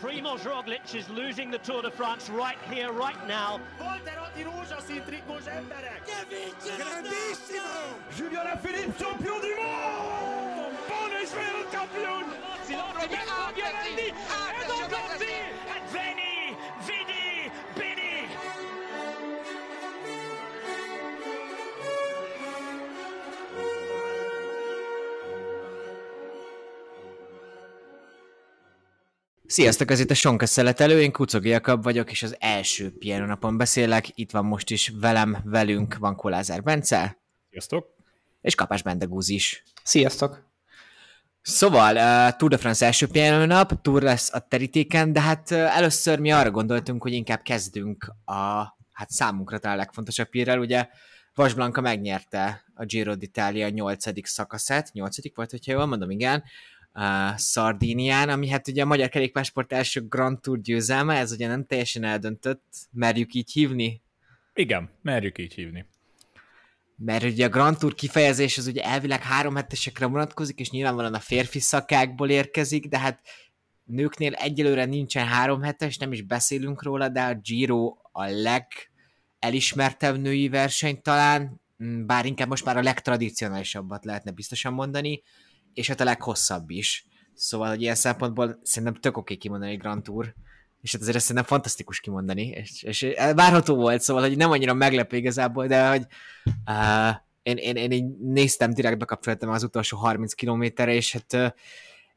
[0.00, 3.60] Primoz Roglic is losing the Tour de France right here, right now.
[3.80, 4.44] Volterati!
[6.76, 7.94] Grandissimo!
[8.16, 10.74] Julian Alaphilippe, champion du monde!
[10.88, 12.24] Bundesweltkampion!
[12.64, 14.12] Sinon, Roglic, Roglic, Andy,
[29.54, 33.56] Sziasztok, ez itt a Sonka Szeletelő, én Kucogi Jakab vagyok, és az első piano napon
[33.56, 34.08] beszélek.
[34.14, 37.18] Itt van most is velem, velünk van Kolázár Bence,
[37.50, 37.94] Sziasztok!
[38.40, 39.62] és Kapás Bendegúz is.
[39.82, 40.50] Sziasztok!
[41.42, 45.76] Szóval, uh, Tour de France első piano nap, Tour lesz a terítéken, de hát uh,
[45.76, 48.42] először mi arra gondoltunk, hogy inkább kezdünk a
[48.92, 50.88] hát számunkra talán legfontosabb hírrel, ugye
[51.34, 54.28] Vas Blanca megnyerte a Giro d'Italia 8.
[54.28, 55.34] szakaszát, 8.
[55.34, 56.44] volt, hogyha jól mondom, igen,
[56.94, 61.66] uh, Szardínián, ami hát ugye a Magyar Kerékpásport első Grand Tour győzelme, ez ugye nem
[61.66, 64.02] teljesen eldöntött, merjük így hívni?
[64.54, 65.86] Igen, merjük így hívni.
[66.96, 71.20] Mert ugye a Grand Tour kifejezés az ugye elvileg három hetesekre vonatkozik, és nyilvánvalóan a
[71.20, 73.20] férfi szakákból érkezik, de hát
[73.84, 78.24] nőknél egyelőre nincsen három hetes, nem is beszélünk róla, de a Giro a
[79.40, 81.60] legelismertebb női verseny talán,
[82.06, 85.22] bár inkább most már a legtradicionálisabbat lehetne biztosan mondani,
[85.74, 87.06] és hát a leghosszabb is.
[87.34, 90.34] Szóval, hogy ilyen szempontból szerintem tök oké kimondani egy Grand Tour,
[90.80, 94.74] és hát azért ezt szerintem fantasztikus kimondani, és, és várható volt, szóval, hogy nem annyira
[94.74, 96.06] meglepő igazából, de hogy
[96.44, 101.50] uh, én, én, én így néztem, direkt bekapcsoltam az utolsó 30 kilométerre, és hát uh,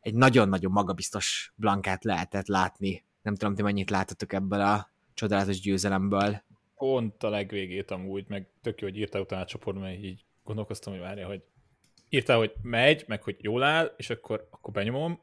[0.01, 3.03] egy nagyon-nagyon magabiztos blankát lehetett látni.
[3.21, 6.41] Nem tudom, ti mennyit láttatok ebből a csodálatos győzelemből.
[6.75, 11.01] Pont a legvégét amúgy, meg tök jó, hogy írtál utána a csoportban, így gondolkoztam, hogy
[11.01, 11.41] várja, hogy
[12.09, 15.21] írtál, hogy megy, meg hogy jól áll, és akkor, akkor benyomom,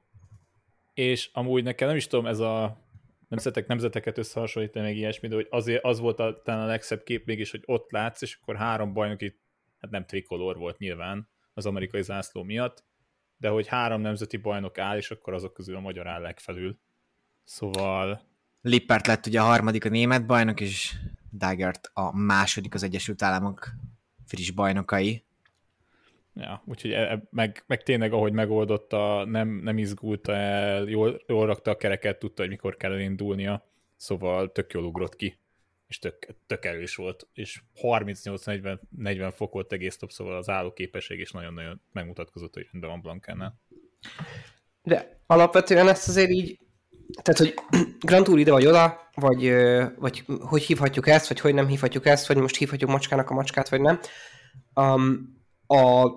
[0.94, 2.82] és amúgy nekem nem is tudom, ez a
[3.28, 7.26] nemzetek nemzeteket összehasonlítani, meg ilyesmi, de hogy azért az volt a, talán a legszebb kép
[7.26, 9.40] mégis, hogy ott látsz, és akkor három bajnoki,
[9.80, 12.84] hát nem trikolor volt nyilván az amerikai zászló miatt,
[13.36, 16.78] de hogy három nemzeti bajnok áll, és akkor azok közül a magyar áll legfelül.
[17.44, 20.94] Szóval Lippert lett ugye a harmadik a német bajnok, és
[21.32, 23.70] Dagert a második az Egyesült Államok
[24.24, 25.24] friss bajnokai.
[26.34, 31.46] Ja, úgyhogy e, e, meg, meg tényleg, ahogy megoldotta, nem, nem izgulta el, jól, jól
[31.46, 35.38] rakta a kereket, tudta, hogy mikor kell elindulnia, szóval tök jól ugrott ki,
[35.86, 41.30] és tök, tök erős volt, és 38-40 fok volt egész top, szóval az állóképesség is
[41.30, 43.60] nagyon-nagyon megmutatkozott, hogy rendben van Blankánál.
[44.82, 46.58] De alapvetően ezt azért így,
[47.22, 47.54] tehát, hogy
[48.08, 49.52] Grand Tour ide vagy oda, vagy,
[49.96, 53.68] vagy hogy hívhatjuk ezt, vagy hogy nem hívhatjuk ezt, vagy most hívhatjuk macskának a macskát,
[53.68, 54.00] vagy nem.
[54.74, 55.34] Um,
[55.74, 56.12] a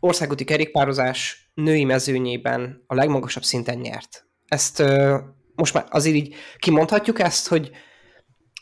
[0.00, 4.26] országúti kerékpározás női mezőnyében a legmagasabb szinten nyert.
[4.46, 5.18] Ezt ö,
[5.54, 7.70] most már azért így kimondhatjuk ezt, hogy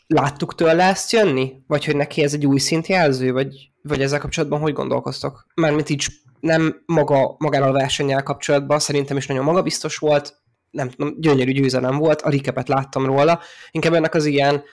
[0.07, 1.53] láttuk tőle ezt jönni?
[1.67, 3.31] Vagy hogy neki ez egy új szintjelző?
[3.31, 5.47] Vagy, vagy ezzel kapcsolatban hogy gondolkoztok?
[5.55, 6.05] Mármint így
[6.39, 10.35] nem maga, magával a versennyel kapcsolatban, szerintem is nagyon magabiztos volt,
[10.71, 13.39] nem tudom, gyönyörű győzelem volt, a rikepet láttam róla,
[13.71, 14.63] inkább ennek az ilyen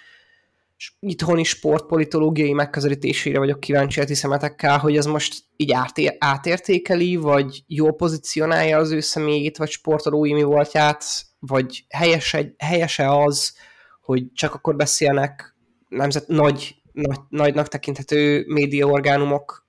[1.01, 7.63] itthoni sportpolitológiai megközelítésére vagyok kíváncsi a ti szemetekkel, hogy ez most így átér, átértékeli, vagy
[7.67, 11.05] jól pozícionálja az ő személyét, vagy sportolói mi voltját,
[11.39, 13.57] vagy helyes, helyese az,
[14.01, 15.57] hogy csak akkor beszélnek
[15.89, 19.67] nemzet nagy, nagy, nagynak tekinthető médiaorgánumok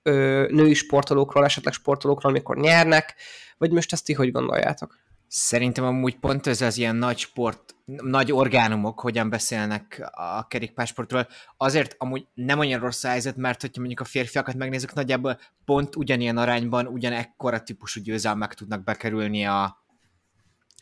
[0.48, 3.14] női sportolókról, esetleg sportolókról, amikor nyernek,
[3.58, 4.98] vagy most ezt ti hogy gondoljátok?
[5.32, 11.28] Szerintem amúgy pont ez az ilyen nagy sport, nagy orgánumok hogyan beszélnek a kerékpársportról.
[11.56, 16.36] Azért amúgy nem olyan rossz helyzet, mert hogyha mondjuk a férfiakat megnézzük, nagyjából pont ugyanilyen
[16.36, 19.84] arányban ugyanekkora típusú győzelmek tudnak bekerülni a,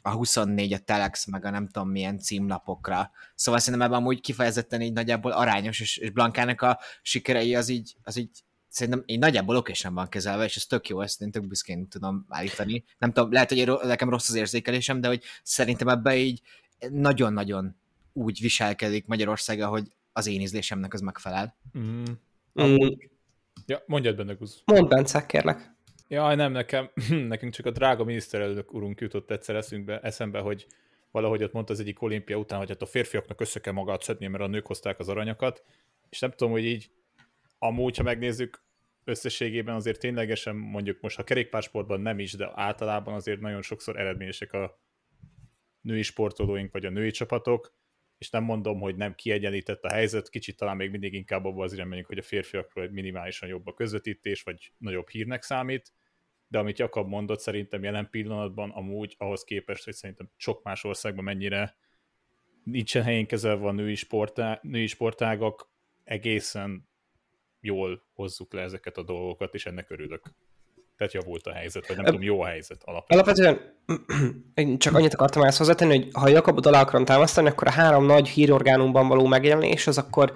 [0.02, 3.10] a 24, a Telex, meg a nem tudom milyen címlapokra.
[3.34, 7.96] Szóval szerintem ebben amúgy kifejezetten így nagyjából arányos, és, és Blankának a sikerei az így,
[8.02, 11.46] az így szerintem így nagyjából okésen van kezelve, és ez tök jó, ezt én tök
[11.46, 12.84] büszkén tudom állítani.
[12.98, 16.42] Nem tudom, lehet, hogy nekem rossz az érzékelésem, de hogy szerintem ebbe így
[16.90, 17.76] nagyon-nagyon
[18.12, 21.56] úgy viselkedik Magyarország, hogy az én ízlésemnek az megfelel.
[21.78, 22.02] Mm.
[22.62, 22.88] Mm,
[23.66, 24.62] Ja, mondjad benne, Guz.
[24.64, 25.76] mondd, Bence, kérlek.
[26.08, 26.90] Jaj, nem, nekem,
[27.28, 30.66] nekünk csak a drága miniszterelnök urunk jutott egyszer eszünkbe, eszembe, hogy
[31.10, 34.26] valahogy ott mondta az egyik olimpia után, hogy hát a férfiaknak össze kell magát szedni,
[34.26, 35.62] mert a nők hozták az aranyakat,
[36.10, 36.90] és nem tudom, hogy így
[37.58, 38.66] amúgy, ha megnézzük,
[39.04, 44.52] összességében azért ténylegesen mondjuk most a kerékpársportban nem is, de általában azért nagyon sokszor eredményesek
[44.52, 44.80] a
[45.80, 47.76] női sportolóink, vagy a női csapatok,
[48.18, 51.72] és nem mondom, hogy nem kiegyenlített a helyzet, kicsit talán még mindig inkább abban az
[51.72, 55.92] irányba, hogy a férfiakról egy minimálisan jobb a közvetítés, vagy nagyobb hírnek számít,
[56.48, 61.24] de amit Jakab mondott, szerintem jelen pillanatban amúgy ahhoz képest, hogy szerintem sok más országban
[61.24, 61.76] mennyire
[62.64, 65.70] nincsen helyén kezelve a női, sportá, női sportágak,
[66.04, 66.87] egészen
[67.60, 70.22] jól hozzuk le ezeket a dolgokat, és ennek örülök.
[70.96, 73.24] Tehát javult a helyzet, vagy nem tudom, jó a helyzet alapvetően.
[73.24, 73.74] Alapvetően
[74.54, 78.04] én csak annyit akartam ezt hozzátenni, hogy ha Jakabot alá akarom támasztani, akkor a három
[78.04, 80.32] nagy hírorgánumban való megjelenés az akkor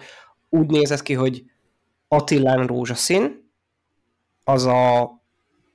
[0.49, 1.45] úgy nézett ki, hogy
[2.09, 3.51] Attilán rózsaszín,
[4.45, 5.11] az a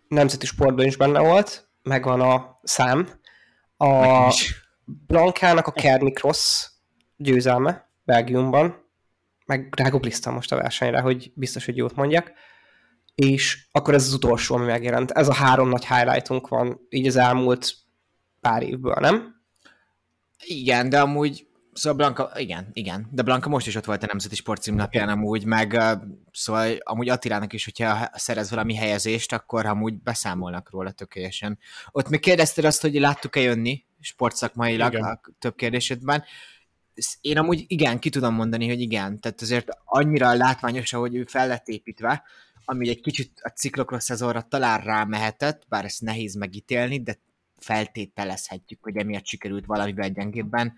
[0.07, 3.09] nemzeti sportban is benne volt, megvan a szám.
[3.77, 4.33] A
[4.85, 6.69] Blankának a Kerni Cross
[7.17, 8.86] győzelme Belgiumban,
[9.47, 12.31] meg rágoogliztam most a versenyre, hogy biztos, hogy jót mondjak,
[13.15, 15.11] és akkor ez az utolsó, ami megjelent.
[15.11, 17.73] Ez a három nagy highlightunk van így az elmúlt
[18.41, 19.35] pár évből, nem?
[20.43, 21.47] Igen, de amúgy
[21.77, 25.81] Szóval Blanka, igen, igen, de Blanka most is ott volt a Nemzeti Sportcímnapján amúgy, meg
[26.31, 31.59] szóval amúgy Attilának is, hogyha szerez valami helyezést, akkor amúgy beszámolnak róla tökéletesen.
[31.91, 35.03] Ott még kérdezted azt, hogy láttuk-e jönni sportszakmailag igen.
[35.03, 36.23] a több kérdésedben.
[37.21, 39.19] Én amúgy igen, ki tudom mondani, hogy igen.
[39.19, 42.23] Tehát azért annyira látványos, ahogy ő fel lett építve,
[42.65, 47.19] ami egy kicsit a ciklokról szezonra talán rámehetett, bár ezt nehéz megítélni, de
[47.57, 50.73] feltételezhetjük, hogy emiatt sikerült valamiben gyengébben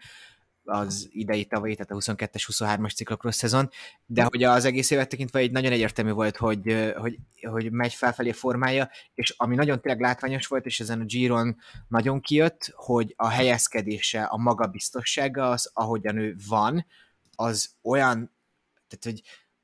[0.69, 3.69] az idei tavalyi, tehát a 22-es, 23-as ciklokról szezon,
[4.05, 8.31] de hogy az egész évet tekintve egy nagyon egyértelmű volt, hogy, hogy, hogy megy felfelé
[8.31, 11.57] formája, és ami nagyon tényleg látványos volt, és ezen a Giron
[11.87, 16.85] nagyon kijött, hogy a helyezkedése, a magabiztossága az, ahogyan ő van,
[17.35, 18.31] az olyan,
[18.87, 19.21] tehát hogy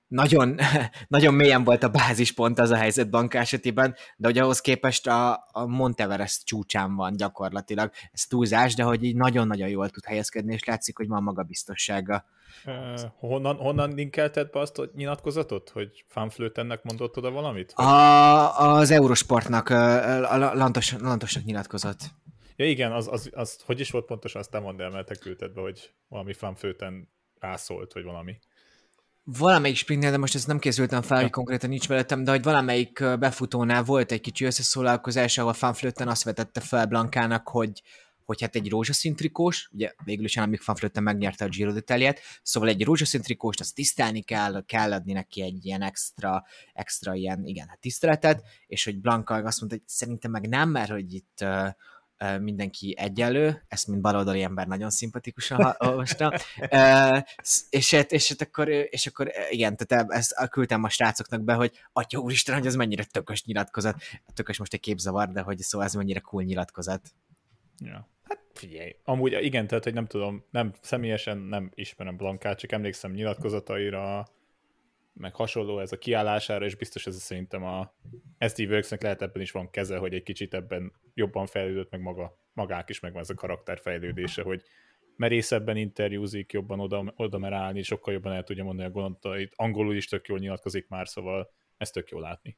[0.07, 0.55] nagyon,
[1.07, 5.47] nagyon mélyen volt a bázispont az a helyzet bank esetében, de hogy ahhoz képest a,
[5.51, 7.91] a Monteverest csúcsán van gyakorlatilag.
[8.11, 12.25] Ez túlzás, de hogy így nagyon-nagyon jól tud helyezkedni, és látszik, hogy van magabiztossága.
[12.65, 17.71] Uh, honnan, honnan linkelted be azt a nyilatkozatot, hogy Fanflötennek mondott oda valamit?
[17.71, 21.99] A, az Eurosportnak, a Lantos, Lantosnak nyilatkozott.
[22.55, 25.15] Ja igen, az, az, az, hogy is volt pontosan, azt nem mondd el, mert te
[25.15, 27.09] küldted be, hogy valami Fanflöten
[27.39, 28.37] rászólt, vagy valami
[29.25, 31.23] valamelyik sprintnél, de most ezt nem készültem fel, ja.
[31.23, 36.23] hogy konkrétan nincs velettem, de hogy valamelyik befutónál volt egy kicsi összeszólalkozás, ahol Fanflöten azt
[36.23, 37.81] vetette fel Blankának, hogy,
[38.25, 42.69] hogy hát egy rózsaszín trikós, ugye végül is amíg Fanflöten megnyerte a Giro d'Italiát, szóval
[42.69, 46.43] egy rózsaszín trikóst azt tisztelni kell, kell adni neki egy ilyen extra,
[46.73, 50.89] extra ilyen, igen, hát tiszteletet, és hogy Blanka azt mondta, hogy szerintem meg nem, mert
[50.89, 51.67] hogy itt uh,
[52.39, 56.31] mindenki egyenlő, ezt mint baloldali ember nagyon szimpatikusan olvastam,
[57.69, 61.71] és, hát, és, hát akkor, és akkor igen, tehát ezt küldtem a srácoknak be, hogy
[61.93, 64.01] atya úristen, hogy ez mennyire tökös nyilatkozat.
[64.33, 67.13] Tökös most egy képzavar, de hogy szóval ez mennyire cool nyilatkozat.
[67.77, 68.09] Ja.
[68.23, 73.11] Hát figyelj, amúgy igen, tehát hogy nem tudom, nem személyesen nem ismerem Blankát, csak emlékszem
[73.11, 74.27] nyilatkozataira,
[75.17, 77.93] meg hasonló ez a kiállására, és biztos ez szerintem a
[78.47, 82.37] SD Worksnek lehet ebben is van keze, hogy egy kicsit ebben jobban fejlődött, meg maga,
[82.53, 84.61] magák is megvan ez a karakterfejlődése, hogy
[85.15, 89.95] merészebben interjúzik, jobban oda, oda mer állni, sokkal jobban el tudja mondani a gondolatait, angolul
[89.95, 92.57] is tök jól nyilatkozik már, szóval ezt tök jól látni.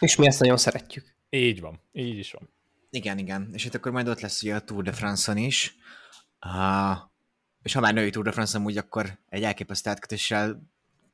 [0.00, 1.14] És mi ezt nagyon szeretjük.
[1.30, 2.50] Így van, így is van.
[2.90, 3.50] Igen, igen.
[3.52, 5.74] És itt akkor majd ott lesz ugye a Tour de France-on is.
[6.46, 6.98] Uh,
[7.62, 10.62] és ha már női Tour de France-on úgy, akkor egy elképesztő átkötéssel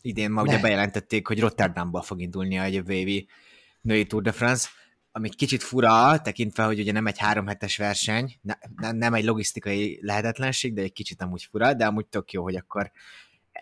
[0.06, 3.28] idén ma ugye bejelentették, hogy Rotterdamból fog indulni a évi
[3.80, 4.68] női Tour de France,
[5.12, 9.25] ami kicsit fura, tekintve, hogy ugye nem egy három hetes verseny, ne, ne, nem egy
[9.25, 12.92] logisztikai lehetetlenség, de egy kicsit amúgy fura, de amúgy tök jó, hogy akkor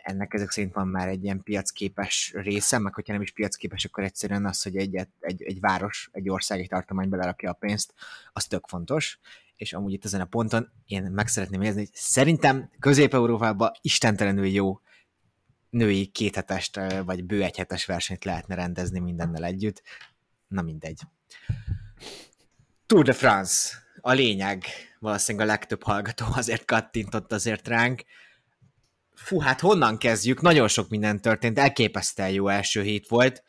[0.02, 4.04] ennek ezek szerint van már egy ilyen piacképes része, meg hogyha nem is piacképes, akkor
[4.04, 7.94] egyszerűen az, hogy egy, egy, egy város, egy ország, egy tartomány belerakja a pénzt,
[8.32, 9.18] az tök fontos,
[9.56, 14.80] és amúgy itt ezen a ponton én meg szeretném érzni, hogy szerintem Közép-Európában istentelenül jó
[15.74, 19.82] női kéthetest, vagy bő egyhetes versenyt lehetne rendezni mindennel együtt.
[20.48, 21.00] Na mindegy.
[22.86, 23.82] Tour de France.
[24.00, 24.64] A lényeg.
[24.98, 28.02] Valószínűleg a legtöbb hallgató azért kattintott azért ránk.
[29.14, 30.40] Fú, hát honnan kezdjük?
[30.40, 31.58] Nagyon sok minden történt.
[31.58, 33.42] Elképesztően jó első hét volt.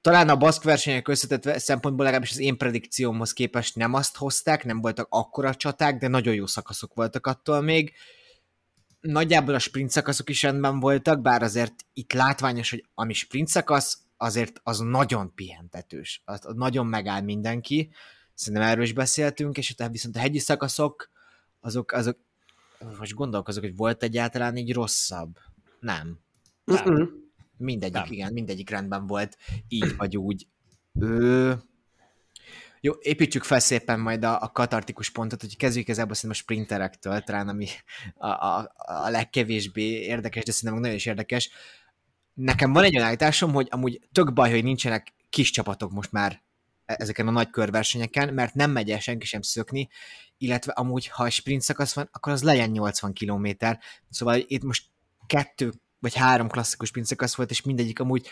[0.00, 4.80] Talán a baszk versenyek összetett szempontból legalábbis az én predikciómhoz képest nem azt hozták, nem
[4.80, 7.92] voltak akkora csaták, de nagyon jó szakaszok voltak attól még
[9.06, 13.98] nagyjából a sprint szakaszok is rendben voltak, bár azért itt látványos, hogy ami sprint szakasz,
[14.16, 16.22] azért az nagyon pihentetős.
[16.24, 17.90] Az, az nagyon megáll mindenki.
[18.34, 21.10] Szerintem erről is beszéltünk, és utána viszont a hegyi szakaszok,
[21.60, 22.18] azok, azok
[22.98, 25.38] most gondolkozok, hogy volt egyáltalán így rosszabb.
[25.80, 26.18] Nem.
[26.64, 27.24] Nem.
[27.56, 28.12] Mindegyik, nem.
[28.12, 29.36] igen, mindegyik rendben volt,
[29.68, 30.46] így vagy úgy.
[31.00, 31.56] Ő,
[32.86, 37.20] jó, építsük fel szépen majd a, a katartikus pontot, hogy kezdjük ezelőbb szerintem a sprinterektől,
[37.20, 37.66] talán ami
[38.14, 41.50] a, a, a legkevésbé érdekes, de szerintem nagyon is érdekes.
[42.34, 46.42] Nekem van egy olyan állításom, hogy amúgy tök baj, hogy nincsenek kis csapatok most már
[46.84, 49.88] ezeken a nagy körversenyeken, mert nem megy el senki sem szökni,
[50.38, 53.48] illetve amúgy, ha sprint szakasz van, akkor az legyen 80 km.
[54.10, 54.84] Szóval itt most
[55.26, 58.28] kettő vagy három klasszikus sprint szakasz volt, és mindegyik amúgy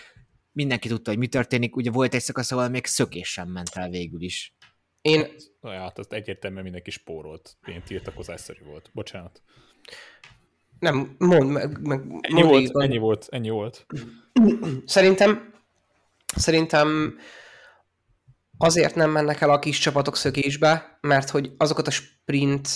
[0.54, 1.76] mindenki tudta, hogy mi történik.
[1.76, 4.56] Ugye volt egy szakasz, ahol még szökés sem ment el végül is.
[5.00, 5.26] Én...
[5.62, 7.56] Hát azt egyértelműen mindenki spórolt.
[7.66, 8.90] Ilyen tiltakozásszerű volt.
[8.92, 9.42] Bocsánat.
[10.78, 11.80] Nem, mondd meg.
[11.80, 13.86] meg ennyi, mondd volt, ennyi volt, ennyi volt.
[14.84, 15.54] Szerintem,
[16.36, 17.18] szerintem
[18.58, 22.68] azért nem mennek el a kis csapatok szökésbe, mert hogy azokat a sprint,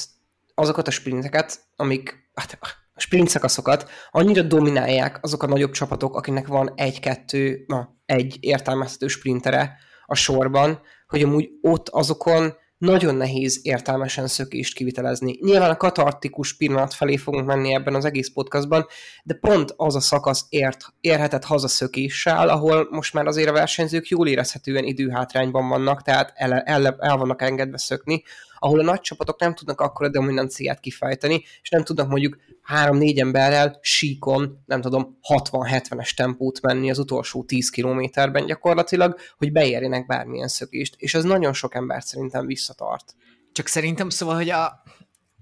[0.54, 2.58] azokat a sprinteket, amik, hát
[2.98, 9.06] a sprint szakaszokat annyira dominálják azok a nagyobb csapatok, akinek van egy-kettő, na, egy értelmezhető
[9.06, 9.76] sprintere
[10.06, 15.38] a sorban, hogy amúgy ott azokon nagyon nehéz értelmesen szökést kivitelezni.
[15.40, 18.86] Nyilván a katartikus pillanat felé fogunk menni ebben az egész podcastban,
[19.24, 24.08] de pont az a szakasz ért, érhetett haza szökéssel, ahol most már azért a versenyzők
[24.08, 28.22] jól érezhetően időhátrányban vannak, tehát el, el, el vannak engedve szökni,
[28.58, 32.36] ahol a nagy csapatok nem tudnak akkora dominanciát kifejteni, és nem tudnak mondjuk
[32.74, 40.06] 3-4 emberrel síkon, nem tudom, 60-70-es tempót menni az utolsó 10 kilométerben gyakorlatilag, hogy beérjenek
[40.06, 43.14] bármilyen szökést, és ez nagyon sok embert szerintem visszatart.
[43.52, 44.82] Csak szerintem szóval, hogy a,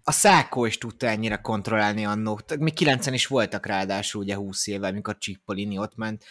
[0.03, 2.41] a Szákó is tudta ennyire kontrollálni annó.
[2.59, 6.25] Mi 9 is voltak ráadásul ugye 20 évvel, amikor Csipolini ott ment.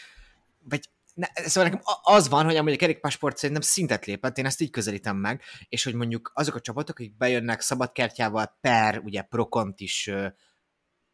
[0.70, 4.62] Vagy ne, szóval nekem az van, hogy amúgy a kerékpásport szerintem szintet lépett, én ezt
[4.62, 9.80] így közelítem meg, és hogy mondjuk azok a csapatok, akik bejönnek szabadkártyával per, ugye prokont
[9.80, 10.12] is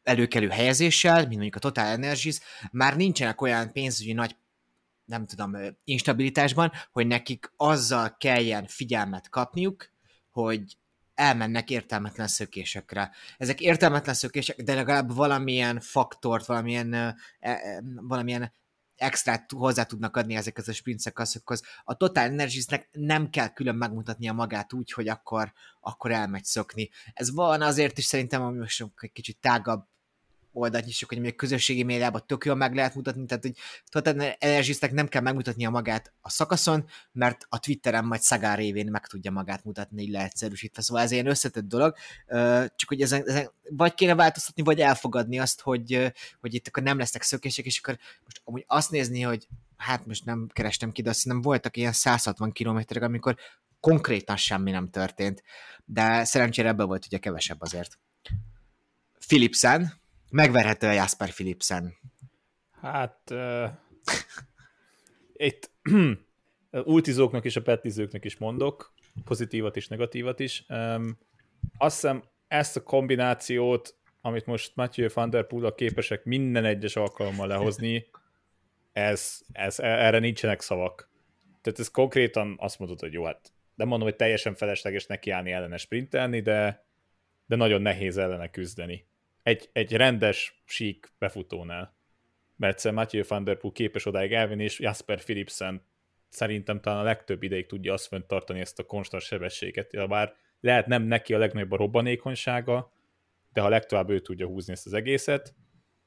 [0.03, 2.39] előkelő helyezéssel, mint mondjuk a Total Energies,
[2.72, 4.36] már nincsenek olyan pénzügyi nagy
[5.05, 9.89] nem tudom, instabilitásban, hogy nekik azzal kelljen figyelmet kapniuk,
[10.29, 10.77] hogy
[11.13, 13.12] elmennek értelmetlen szökésekre.
[13.38, 18.53] Ezek értelmetlen szökések, de legalább valamilyen faktort, valamilyen, e, e, valamilyen
[19.01, 21.62] extrát hozzá tudnak adni ezekhez a sprint szakaszokhoz.
[21.84, 26.89] A Total Energiesnek nem kell külön megmutatnia magát úgy, hogy akkor, akkor elmegy szokni.
[27.13, 29.90] Ez van azért is szerintem, ami most egy kicsit tágabb
[30.53, 33.55] oldalt nyissuk, hogy még közösségi médiában tök jól meg lehet mutatni, tehát hogy
[33.89, 39.08] Total Energiesnek nem kell megmutatnia magát a szakaszon, mert a Twitteren majd Szagár révén meg
[39.08, 40.81] tudja magát mutatni, így leegyszerűsítve.
[40.81, 41.96] Szóval ez ilyen összetett dolog,
[42.75, 46.98] csak hogy ezen, ezen vagy kéne változtatni, vagy elfogadni azt, hogy, hogy itt akkor nem
[46.98, 51.10] lesznek szökések, és akkor most amúgy azt nézni, hogy hát most nem kerestem ki, de
[51.10, 53.36] azt hiszem voltak ilyen 160 kilométerek, amikor
[53.79, 55.43] konkrétan semmi nem történt,
[55.86, 58.00] de szerencsére ebben volt ugye kevesebb azért.
[59.27, 60.00] Philipsen,
[60.32, 61.98] megverhető a Jasper Philipsen.
[62.82, 63.70] Hát uh,
[65.34, 65.72] itt
[66.72, 68.94] ultizóknak és a petlizőknek is mondok,
[69.26, 70.66] pozitívat és negatívat is.
[70.70, 71.18] Um,
[71.78, 77.48] azt hiszem ezt a kombinációt, amit most Mathieu van der Poel képesek minden egyes alkalommal
[77.48, 78.08] lehozni,
[78.92, 81.10] ez, ez, erre nincsenek szavak.
[81.62, 85.78] Tehát ez konkrétan azt mondod, hogy jó, hát nem mondom, hogy teljesen felesleges nekiállni ellene
[85.78, 86.86] sprintelni, de,
[87.46, 89.10] de nagyon nehéz ellene küzdeni
[89.43, 91.95] egy, egy rendes, sík befutónál.
[92.55, 95.86] Mert Mathieu van der Poel képes odáig elvinni, és Jasper Philipsen
[96.29, 100.88] szerintem talán a legtöbb ideig tudja azt fönt tartani ezt a konstant sebességet, bár lehet
[100.88, 102.93] nem neki a legnagyobb a robbanékonysága,
[103.53, 105.55] de ha legtovább ő tudja húzni ezt az egészet,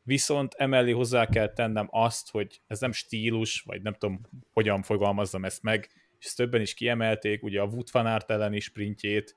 [0.03, 4.21] viszont emellé hozzá kell tennem azt, hogy ez nem stílus, vagy nem tudom,
[4.53, 5.89] hogyan fogalmazzam ezt meg,
[6.19, 9.37] és ezt többen is kiemelték, ugye a Wood van Aert elleni sprintjét,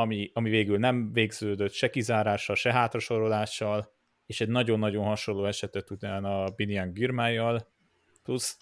[0.00, 3.92] ami, ami végül nem végződött se kizárással, se hátrasorolással,
[4.26, 7.68] és egy nagyon-nagyon hasonló esetet utána a Binian Girmájjal,
[8.22, 8.58] plusz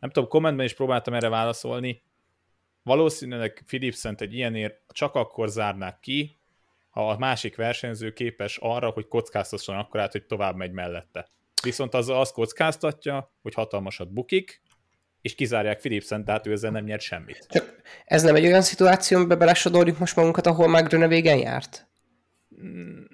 [0.00, 2.02] nem tudom, kommentben is próbáltam erre válaszolni,
[2.82, 6.38] valószínűleg Philipsent egy ilyenért csak akkor zárnák ki,
[6.90, 11.28] ha a másik versenyző képes arra, hogy kockáztasson akkor át, hogy tovább megy mellette.
[11.62, 14.62] Viszont az azt kockáztatja, hogy hatalmasat bukik,
[15.22, 17.46] és kizárják Philipsen, tehát ő ezzel nem nyert semmit.
[17.50, 17.74] Csak
[18.04, 21.88] ez nem egy olyan szituáció, amiben belesodorjuk most magunkat, ahol már Gröne végen járt?
[22.62, 23.04] Mm.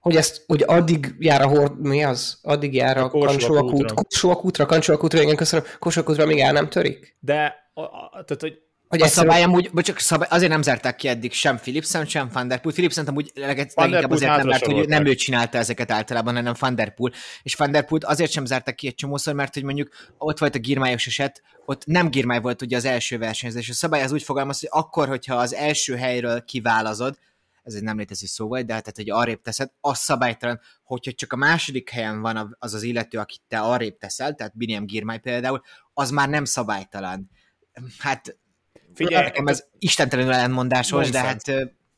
[0.00, 2.38] Hogy ezt, hogy addig jár a hord, mi az?
[2.42, 7.16] Addig jár a, a Kancsóakút, Kancsóakútra, Kancsóakútra, igen, köszönöm, Kancsóakútra még el nem törik?
[7.20, 10.96] De, a, a, tehát, hogy hogy a szabály amúgy, vagy csak szabály, azért nem zárták
[10.96, 12.74] ki eddig sem Philipsen, sem Van Der Poel.
[12.74, 16.94] Philipsen amúgy leginkább azért nem, mert hogy nem ő csinálta ezeket általában, hanem Van Der
[16.94, 17.12] Poel.
[17.42, 19.88] És Van Der Poel azért sem zárták ki egy csomószor, mert hogy mondjuk
[20.18, 23.68] ott volt a girmályos eset, ott nem girmály volt ugye az első versenyzés.
[23.68, 27.18] A szabály az úgy fogalmaz, hogy akkor, hogyha az első helyről kiválazod,
[27.62, 31.12] ez egy nem létező szó vagy, de hát, tehát, hogy arrébb teszed, az szabálytalan, hogyha
[31.12, 35.18] csak a második helyen van az az illető, akit te arrébb teszel, tehát Biniam Girmay
[35.18, 35.62] például,
[35.94, 37.30] az már nem szabálytalan.
[37.98, 38.36] Hát
[38.96, 41.42] Figyelj, nekem ez istentelenül ellenmondásos, de hát...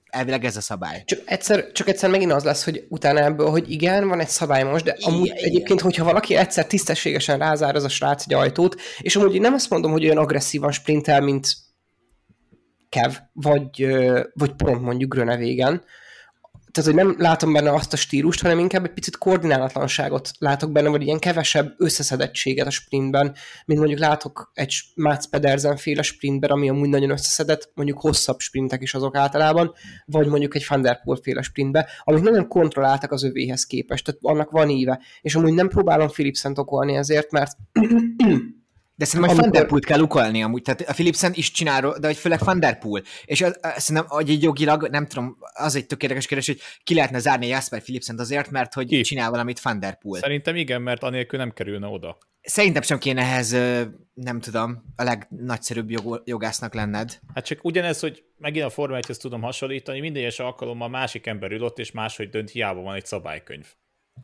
[0.07, 1.03] elvileg ez a szabály.
[1.05, 4.63] Csak egyszer, csak egyszer megint az lesz, hogy utána ebből, hogy igen, van egy szabály
[4.63, 8.81] most, de amúgy Igen, egyébként, hogyha valaki egyszer tisztességesen rázár az a srác egy ajtót,
[8.99, 11.49] és amúgy én nem azt mondom, hogy olyan agresszívan sprintel, mint
[12.89, 13.87] Kev, vagy,
[14.33, 15.83] vagy pont mondjuk Grönevégen,
[16.79, 20.89] tehát, hogy nem látom benne azt a stílust, hanem inkább egy picit koordinálatlanságot látok benne,
[20.89, 26.69] vagy ilyen kevesebb összeszedettséget a sprintben, mint mondjuk látok egy Mats Pedersen féle sprintben, ami
[26.69, 29.73] amúgy nagyon összeszedett, mondjuk hosszabb sprintek is azok általában,
[30.05, 34.21] vagy mondjuk egy Van der Poel féle sprintbe, amik nagyon kontrolláltak az övéhez képest, tehát
[34.23, 37.57] annak van íve, és amúgy nem próbálom Philipsen okolni ezért, mert
[38.99, 41.95] De szerintem, hogy Amikor- Van der Poel kell ukolni amúgy, tehát a Philipsen is csinál,
[42.01, 43.03] de hogy főleg Van der Poel.
[43.25, 46.95] És az, az, szerintem, hogy így jogilag, nem tudom, az egy tökéletes kérdés, hogy ki
[46.95, 49.01] lehetne zárni Jasper Philipsen azért, mert hogy Ki?
[49.01, 50.21] csinál valamit Van der Poel.
[50.21, 52.19] Szerintem igen, mert anélkül nem kerülne oda.
[52.41, 53.51] Szerintem sem kéne ehhez,
[54.15, 57.21] nem tudom, a legnagyszerűbb jog, jogásznak lenned.
[57.35, 61.53] Hát csak ugyanez, hogy megint a Forma 1 tudom hasonlítani, minden egyes alkalommal másik ember
[61.53, 63.67] ül ott, és máshogy dönt, hiába van egy szabálykönyv.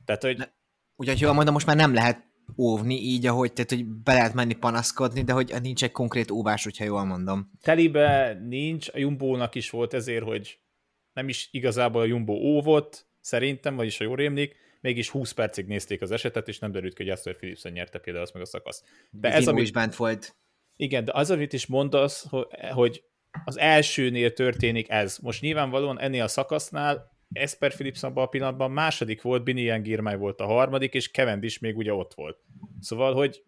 [0.05, 0.49] Tehát, hogy
[0.97, 4.55] Úgyhogy jól mondom, most már nem lehet óvni így, ahogy, tehát, hogy be lehet menni
[4.55, 7.51] panaszkodni, de hogy nincs egy konkrét óvás, hogyha jól mondom.
[7.63, 10.59] telibe nincs, a Jumbo-nak is volt ezért, hogy
[11.13, 16.03] nem is igazából a Jumbo óvott, szerintem, vagyis ha jól rémlik, mégis 20 percig nézték
[16.03, 18.83] az esetet, és nem derült ki, hogy Jasper Philipsen nyerte például azt meg a szakasz.
[19.11, 20.37] De ez, amit, is bent volt.
[20.77, 23.05] igen, de az, amit is mondasz, ho- hogy
[23.45, 25.19] az elsőnél történik ez.
[25.19, 30.41] Most nyilvánvalóan ennél a szakasznál Esper Philipsen abban a pillanatban második volt, Binian Girmay volt
[30.41, 32.39] a harmadik, és Cavendish még ugye ott volt.
[32.81, 33.43] Szóval, hogy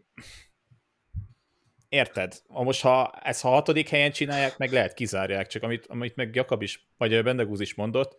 [1.89, 2.43] érted?
[2.49, 6.63] Most ha ezt ha hatodik helyen csinálják, meg lehet kizárják, csak amit, amit meg Jakab
[6.63, 8.19] is, vagy a Bendegúz is mondott,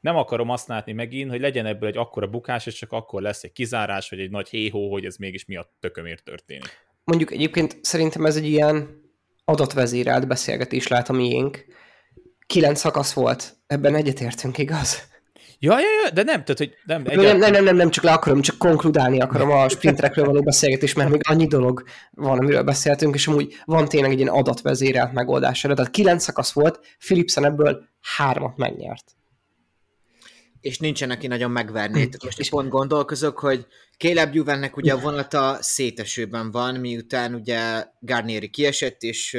[0.00, 3.42] nem akarom azt látni megint, hogy legyen ebből egy akkora bukás, és csak akkor lesz
[3.42, 6.88] egy kizárás, vagy egy nagy héhó, hogy ez mégis mi a tökömért történik.
[7.04, 9.02] mondjuk egyébként szerintem ez egy ilyen
[9.44, 11.64] adatvezérelt beszélgetés lehet a miénk.
[12.50, 15.02] Kilenc szakasz volt, ebben egyetértünk, igaz?
[15.58, 18.04] Ja, ja, ja, de nem, tehát, hogy nem, Nem, nem, nem, nem, nem, nem, csak
[18.04, 22.62] le akarom, csak konkludálni akarom a sprinterekről való beszélgetést, mert még annyi dolog van, amiről
[22.62, 25.74] beszéltünk, és amúgy van tényleg egy ilyen adatvezérelt megoldás erre.
[25.74, 27.82] Tehát kilenc szakasz volt, Philipsen ebből
[28.16, 29.04] hármat megnyert.
[30.60, 32.04] és nincsen, aki nagyon megverné.
[32.04, 33.66] Tehát Most is pont gondolkozok, hogy
[33.98, 39.38] Caleb Juvennek ugye a vonata szétesőben van, miután ugye Garnieri kiesett, és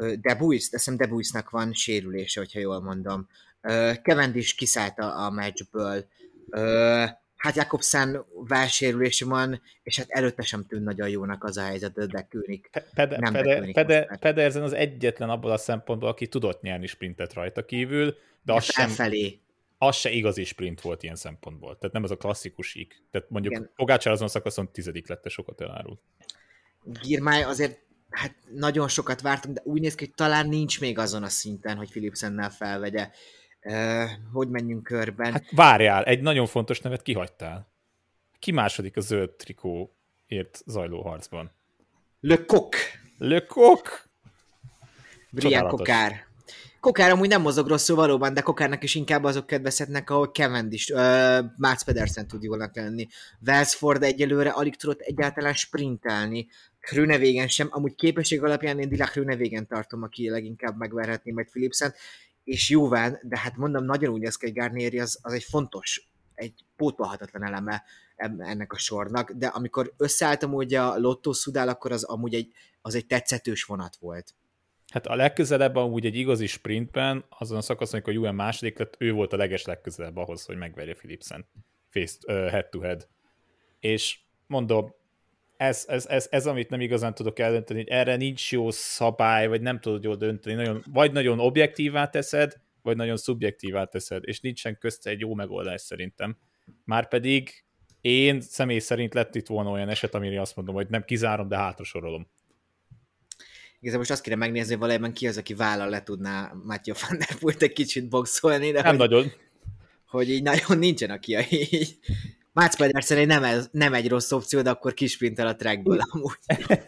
[0.00, 3.28] ö, ö, De Buis, azt hiszem De Buisnak van sérülése, hogyha jól mondom.
[4.02, 6.04] Cavendish kiszállt a, a meccsből.
[7.36, 12.26] Hát Jakobsen válsérülése van, és hát előtte sem tűnt nagyon jónak az a helyzet, de
[12.28, 12.70] König.
[12.94, 13.32] Pede, nem
[13.72, 14.16] Pede.
[14.20, 18.86] Pedersen az egyetlen abból a szempontból, aki tudott nyerni sprintet rajta kívül, de az sem,
[18.86, 19.40] Felfelé.
[19.78, 21.78] az se igazi sprint volt ilyen szempontból.
[21.78, 23.02] Tehát nem az a klasszikus ik.
[23.10, 23.70] Tehát mondjuk.
[23.76, 26.00] Pogácsár azon a szakaszon tizedik lett, sokat elárul.
[27.02, 31.22] Girmály azért hát nagyon sokat vártunk, de úgy néz ki, hogy talán nincs még azon
[31.22, 33.10] a szinten, hogy Philipsennel felvegye.
[33.62, 35.32] Uh, hogy menjünk körben?
[35.32, 37.68] Hát, várjál, egy nagyon fontos nevet kihagytál.
[38.38, 41.50] Ki második a zöld trikóért zajló harcban?
[42.20, 42.76] Le Coq,
[43.18, 44.08] Le Coq!
[45.30, 45.68] Brian.
[45.68, 46.28] Kokár.
[46.80, 51.44] Kokár amúgy nem mozog rosszul valóban, de Kokárnak is inkább azok kedvezhetnek, ahol Cavendish, uh,
[51.56, 53.06] Mats Pedersen tud jólnak lenni.
[53.46, 56.48] Welsford egyelőre alig tudott egyáltalán sprintelni.
[56.80, 61.92] Krünevégen sem, amúgy képesség alapján én Dila Krünevégen tartom, aki leginkább megverhetné majd Philipsen,
[62.44, 66.08] és Juven, de hát mondom, nagyon úgy néz ki, hogy Garnieri az, az egy fontos,
[66.34, 67.84] egy pótolhatatlan eleme
[68.16, 72.94] ennek a sornak, de amikor összeálltam úgy a Lotto Szudál, akkor az amúgy egy, az
[72.94, 74.34] egy tetszetős vonat volt.
[74.92, 79.12] Hát a legközelebb amúgy egy igazi sprintben, azon a szakaszon, amikor Juven második lett, ő
[79.12, 81.46] volt a leges legközelebb ahhoz, hogy megverje Philipsen
[81.88, 83.08] face, uh, head to head.
[83.80, 84.94] És mondom,
[85.60, 89.60] ez, ez, ez, ez, amit nem igazán tudok eldönteni, hogy erre nincs jó szabály, vagy
[89.60, 90.54] nem tudod jól dönteni.
[90.56, 95.80] Nagyon, vagy nagyon objektívá teszed, vagy nagyon szubjektívá teszed, és nincsen közte egy jó megoldás
[95.80, 96.36] szerintem.
[96.84, 97.64] Márpedig
[98.00, 101.56] én személy szerint lett itt volna olyan eset, amire azt mondom, hogy nem kizárom, de
[101.56, 102.30] hátra sorolom.
[103.74, 107.18] Igazából most azt kéne megnézni, hogy valójában ki az, aki vállal le tudná Matthew van
[107.18, 109.32] der Poelt egy kicsit boxolni, de Nem hogy, nagyon.
[110.06, 111.98] hogy így nagyon nincsen, aki így.
[112.52, 116.38] Mats Pedersen nem, ez, nem egy rossz opció, de akkor kisprintel a trackből amúgy.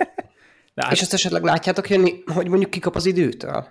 [0.74, 3.66] De hát, És azt esetleg látjátok jönni, hogy mondjuk kikap az időtől?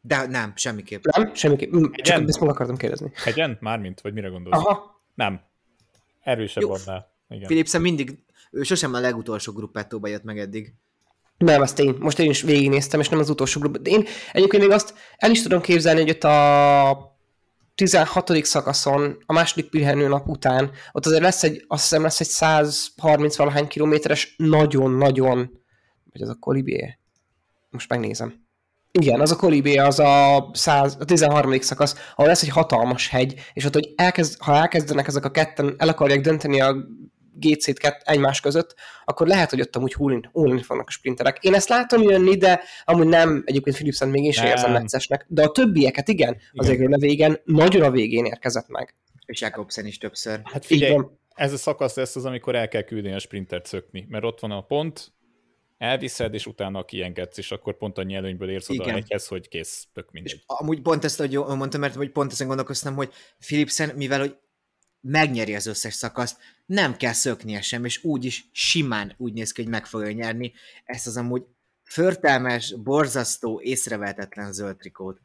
[0.00, 1.04] De nem, semmiképp.
[1.04, 1.34] Nem?
[1.34, 1.72] Semmiképp.
[1.74, 3.10] Mm, Csak ezt meg akartam kérdezni.
[3.14, 3.58] hegyen?
[3.60, 4.00] Mármint?
[4.00, 4.56] Vagy mire gondolsz?
[4.58, 5.00] Aha.
[5.14, 5.40] Nem.
[6.20, 6.72] Erősebb Jó.
[6.72, 7.12] annál.
[7.28, 7.46] Igen.
[7.46, 8.18] Philipsen mindig,
[8.50, 10.74] ő sosem a legutolsó gruppettóba jött meg eddig.
[11.38, 13.78] Nem, ezt én, most én is végignéztem, és nem az utolsó grup.
[13.78, 17.17] De én egyébként még azt el is tudom képzelni, hogy ott a
[17.78, 18.44] 16.
[18.44, 23.36] szakaszon, a második pihenő nap után, ott azért lesz egy, azt hiszem lesz egy 130
[23.36, 25.50] valahány kilométeres, nagyon-nagyon,
[26.12, 26.98] vagy az a Kolibé?
[27.70, 28.46] Most megnézem.
[28.90, 31.60] Igen, az a Kolibé, az a, 100, a 13.
[31.60, 35.74] szakasz, ahol lesz egy hatalmas hegy, és ott, hogy elkezd, ha elkezdenek ezek a ketten,
[35.76, 36.76] el akarják dönteni a
[37.40, 38.74] GC-t kett egymás között,
[39.04, 41.38] akkor lehet, hogy ott amúgy hullani, hullani fognak a sprinterek.
[41.40, 45.42] Én ezt látom jönni, de amúgy nem, egyébként Philipsen még én sem érzem neccesnek, de
[45.42, 46.92] a többieket igen, az Igen.
[46.92, 48.94] a végen nagyon a végén érkezett meg.
[49.26, 50.40] És Jakobsen is többször.
[50.44, 51.18] Hát figyelj, van.
[51.34, 54.50] ez a szakasz lesz az, amikor el kell küldeni a sprintert szökni, mert ott van
[54.50, 55.12] a pont,
[55.78, 58.96] elviszed, és utána kiengedsz, és akkor pont annyi előnyből érsz oda Igen.
[58.96, 60.32] egyhez, hogy kész, tök mindegy.
[60.32, 64.36] És amúgy pont ezt, hogy mondtam, mert hogy pont ezen gondolkoztam, hogy Philipsen, mivel hogy
[65.00, 69.62] megnyeri az összes szakaszt, nem kell szöknie sem, és úgy is simán úgy néz ki,
[69.62, 70.52] hogy meg fogja nyerni
[70.84, 71.46] ezt az amúgy
[71.84, 75.20] förtelmes, borzasztó, észrevehetetlen zöld trikót.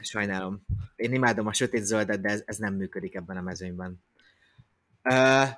[0.00, 0.66] Sajnálom.
[0.96, 4.02] Én imádom a sötét zöldet, de ez, ez nem működik ebben a mezőnyben.
[5.04, 5.48] Uh,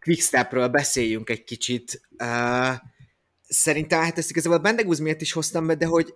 [0.00, 2.08] Quickstepről beszéljünk egy kicsit.
[2.18, 2.74] Uh,
[3.48, 6.14] szerintem, hát ezt igazából Bendegúz miatt is hoztam be, de hogy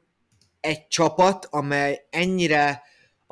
[0.60, 2.82] egy csapat, amely ennyire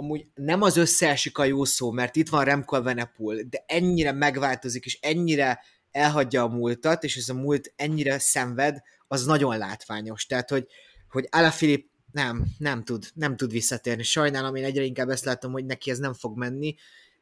[0.01, 4.85] amúgy nem az összeesik a jó szó, mert itt van Remco Evenepoel, de ennyire megváltozik,
[4.85, 5.61] és ennyire
[5.91, 10.27] elhagyja a múltat, és ez a múlt ennyire szenved, az nagyon látványos.
[10.27, 10.67] Tehát, hogy,
[11.09, 14.03] hogy Alaphilipp nem, nem tud, nem tud visszatérni.
[14.03, 16.75] Sajnálom, én egyre inkább ezt látom, hogy neki ez nem fog menni.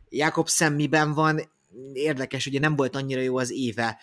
[0.09, 1.41] Jakobsen miben van?
[1.93, 3.99] Érdekes, ugye nem volt annyira jó az éve.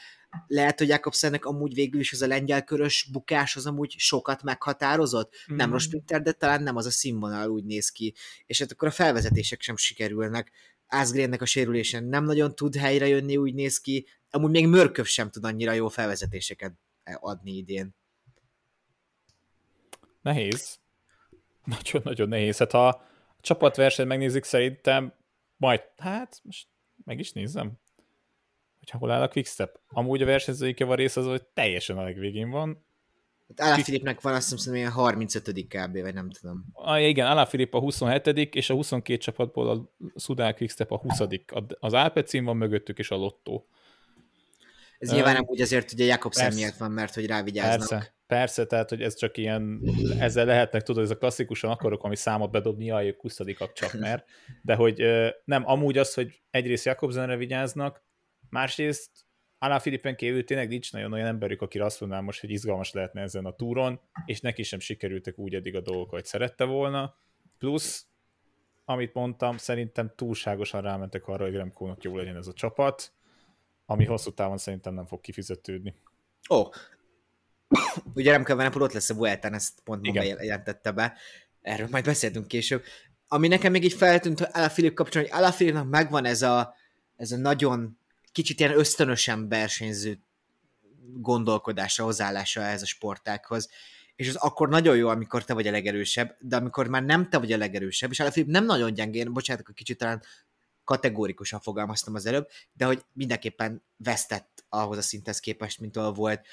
[0.48, 5.34] Lehet, hogy Jakobsennek amúgy végül is az a lengyelkörös bukás az amúgy sokat meghatározott.
[5.52, 5.56] Mm.
[5.56, 5.71] Nem Mm.
[5.71, 8.13] rossz sprinter, de talán nem az a színvonal úgy néz ki.
[8.45, 10.52] És hát akkor a felvezetések sem sikerülnek.
[10.88, 14.08] Asgrennek a sérülésen nem nagyon tud helyre jönni, úgy néz ki.
[14.30, 16.74] Amúgy még Mörköv sem tud annyira jó felvezetéseket
[17.19, 17.95] adni idén.
[20.21, 20.80] Nehéz.
[21.63, 22.58] Nagyon-nagyon nehéz.
[22.58, 23.08] Hát ha a
[23.41, 25.13] csapatversenyt megnézik, szerintem
[25.58, 26.67] majd, hát most
[27.04, 27.71] meg is nézem,
[28.91, 29.80] hogy hol áll a Quickstep.
[29.88, 32.86] Amúgy a versenyzői rész az, hogy teljesen a legvégén van.
[33.58, 36.02] Hát Alaphilippnek van azt hiszem ilyen 35 kb.
[36.02, 36.65] vagy nem tudom.
[36.74, 41.19] Ah, igen, Alaphilipp a 27 és a 22 csapatból a Sudal Quickstep a 20
[41.80, 43.63] Az Alpecin van mögöttük, és a Lotto.
[44.98, 47.89] Ez Ö, nyilván nem úgy azért, hogy a Jakobsen miatt van, mert hogy rávigyáznak.
[47.89, 49.82] Persze, persze, tehát, hogy ez csak ilyen,
[50.19, 53.39] ezzel lehetnek, tudod, ez a klasszikusan akarok ami számot bedobni, ők 20
[53.74, 54.24] csak mer,
[54.62, 55.04] de hogy
[55.43, 58.05] nem, amúgy az, hogy egyrészt Jakobsenre vigyáznak,
[58.56, 59.10] másrészt
[59.58, 63.46] Alaphilippen kívül tényleg nincs nagyon olyan emberük, akire azt mondanám most, hogy izgalmas lehetne ezen
[63.46, 67.15] a túron, és neki sem sikerültek úgy eddig a dolgok, hogy szerette volna,
[67.58, 68.08] plusz,
[68.86, 73.13] amit mondtam, szerintem túlságosan rámentek arra, hogy Remkónak jó legyen ez a csapat,
[73.86, 75.96] ami hosszú távon szerintem nem fog kifizetődni.
[76.50, 76.63] Ó,
[78.15, 81.18] ugye Remco Evenepoel ott lesz a Vueltán, ezt pont maga jelentette be.
[81.62, 82.84] Erről majd beszéltünk később.
[83.28, 86.76] Ami nekem még így feltűnt Alaphilipp kapcsolatban, hogy Alaphilippnak megvan ez a,
[87.15, 88.00] ez a nagyon
[88.36, 90.19] kicsit ilyen ösztönösen versenyző
[91.13, 93.69] gondolkodása, hozzáállása ehhez a sportákhoz.
[94.15, 97.38] És az akkor nagyon jó, amikor te vagy a legerősebb, de amikor már nem te
[97.38, 100.21] vagy a legerősebb, és Alaphilipp nem nagyon gyengén, bocsánat, hogy kicsit talán
[100.84, 106.45] kategórikusan fogalmaztam az előbb, de hogy mindenképpen vesztett ahhoz a szinthez képest, mint ahol volt.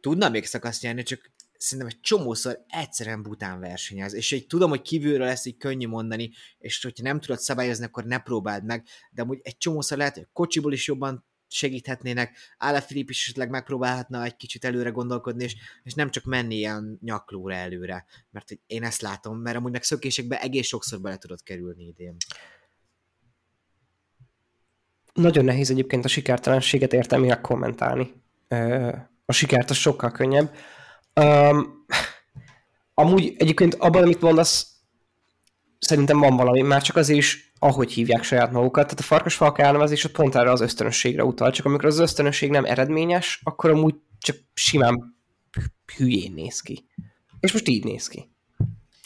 [0.00, 4.82] Tudna még szakaszt nyerni, csak szerintem egy csomószor egyszerűen bután versenyez, és egy tudom, hogy
[4.82, 9.22] kívülről lesz így könnyű mondani, és hogyha nem tudod szabályozni, akkor ne próbáld meg, de
[9.22, 14.36] amúgy egy csomószor lehet, hogy kocsiból is jobban segíthetnének, Ála Filip is esetleg megpróbálhatna egy
[14.36, 19.00] kicsit előre gondolkodni, és, és nem csak menni ilyen nyaklóra előre, mert hogy én ezt
[19.00, 22.16] látom, mert amúgy meg szökésekbe egész sokszor bele tudod kerülni idén.
[25.12, 28.12] Nagyon nehéz egyébként a sikertelenséget értelmileg kommentálni.
[29.24, 30.54] A sikert az sokkal könnyebb.
[31.20, 31.84] Um,
[32.94, 34.76] amúgy egyébként abban, amit mondasz,
[35.78, 38.84] szerintem van valami, már csak azért is, ahogy hívják saját magukat.
[38.84, 42.64] Tehát a farkasfalka elnevezés ott pont erre az ösztönösségre utal, csak amikor az ösztönösség nem
[42.64, 45.16] eredményes, akkor amúgy csak simán
[45.96, 46.86] hülyén néz ki.
[47.40, 48.30] És most így néz ki.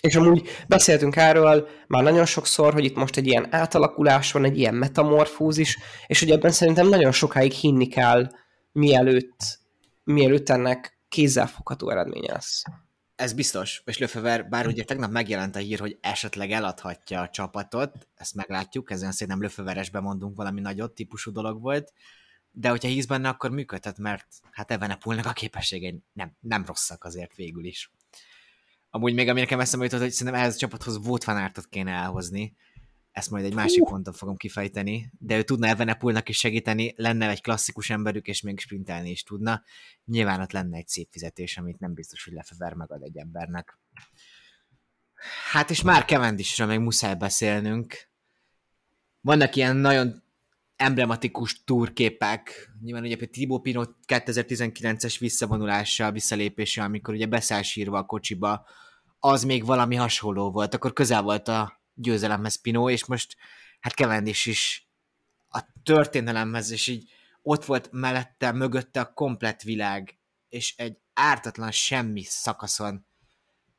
[0.00, 4.58] És amúgy beszéltünk erről már nagyon sokszor, hogy itt most egy ilyen átalakulás van, egy
[4.58, 8.30] ilyen metamorfózis, és hogy ebben szerintem nagyon sokáig hinni kell,
[8.72, 9.58] mielőtt,
[10.04, 12.62] mielőtt ennek kézzelfogható eredménye lesz.
[13.14, 18.08] Ez biztos, és Löfever, bár ugye tegnap megjelent a hír, hogy esetleg eladhatja a csapatot,
[18.14, 21.92] ezt meglátjuk, ezen szerintem Löfeveresbe mondunk valami nagyot típusú dolog volt,
[22.50, 27.34] de hogyha hisz benne, akkor működhet, mert hát Evenepulnak a képességei nem, nem rosszak azért
[27.34, 27.90] végül is.
[28.90, 31.92] Amúgy még ami nekem eszembe jutott, hogy szerintem ehhez a csapathoz Wout van Aertot kéne
[31.92, 32.56] elhozni,
[33.12, 37.42] ezt majd egy másik ponton fogom kifejteni, de ő tudna Evenepulnak is segíteni, lenne egy
[37.42, 39.62] klasszikus emberük, és még sprintelni is tudna.
[40.04, 43.78] Nyilván ott lenne egy szép fizetés, amit nem biztos, hogy Lefever megad egy embernek.
[45.50, 48.08] Hát és már Cavendishről még muszáj beszélnünk.
[49.20, 50.22] Vannak ilyen nagyon
[50.76, 58.66] emblematikus túrképek, nyilván ugye Thibaut Pinot 2019-es visszavonulása, visszalépése, amikor ugye beszáll sírva a kocsiba,
[59.18, 63.36] az még valami hasonló volt, akkor közel volt a győzelemhez Pino, és most
[63.80, 64.88] hát Cavendish is
[65.48, 67.10] a történelemhez, és így
[67.42, 73.06] ott volt mellette, mögötte a komplett világ, és egy ártatlan semmi szakaszon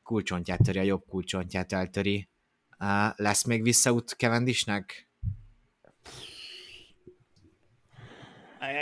[0.03, 2.29] kulcsontját töri, a jobb kulcsontját eltöri.
[2.79, 5.09] Uh, lesz még visszaút Kevendisnek?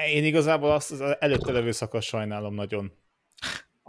[0.08, 2.99] Én igazából azt az előtte levő szakasz sajnálom nagyon.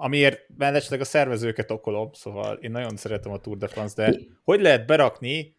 [0.02, 4.60] Amiért mellesleg a szervezőket okolom, szóval én nagyon szeretem a Tour de France, de hogy
[4.60, 5.56] lehet berakni